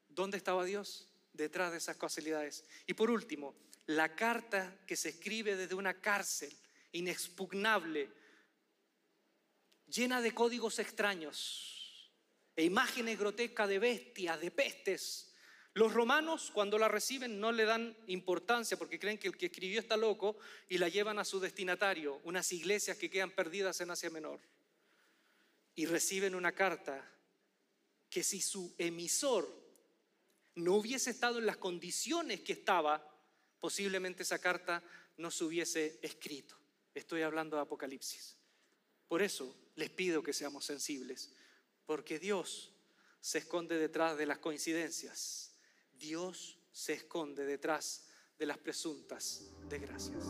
[0.07, 1.07] ¿Dónde estaba Dios?
[1.31, 2.65] Detrás de esas casualidades.
[2.85, 3.55] Y por último,
[3.87, 6.55] la carta que se escribe desde una cárcel
[6.91, 8.09] inexpugnable,
[9.93, 12.11] llena de códigos extraños
[12.55, 15.33] e imágenes grotescas de bestias, de pestes.
[15.73, 19.79] Los romanos cuando la reciben no le dan importancia porque creen que el que escribió
[19.79, 20.37] está loco
[20.69, 24.39] y la llevan a su destinatario, unas iglesias que quedan perdidas en Asia Menor
[25.75, 27.09] y reciben una carta
[28.09, 29.49] que si su emisor
[30.55, 33.03] no hubiese estado en las condiciones que estaba,
[33.59, 34.83] posiblemente esa carta
[35.17, 36.55] no se hubiese escrito.
[36.93, 38.37] Estoy hablando de Apocalipsis.
[39.07, 41.31] Por eso les pido que seamos sensibles,
[41.85, 42.71] porque Dios
[43.19, 45.51] se esconde detrás de las coincidencias.
[45.93, 48.05] Dios se esconde detrás
[48.37, 50.23] de las presuntas desgracias.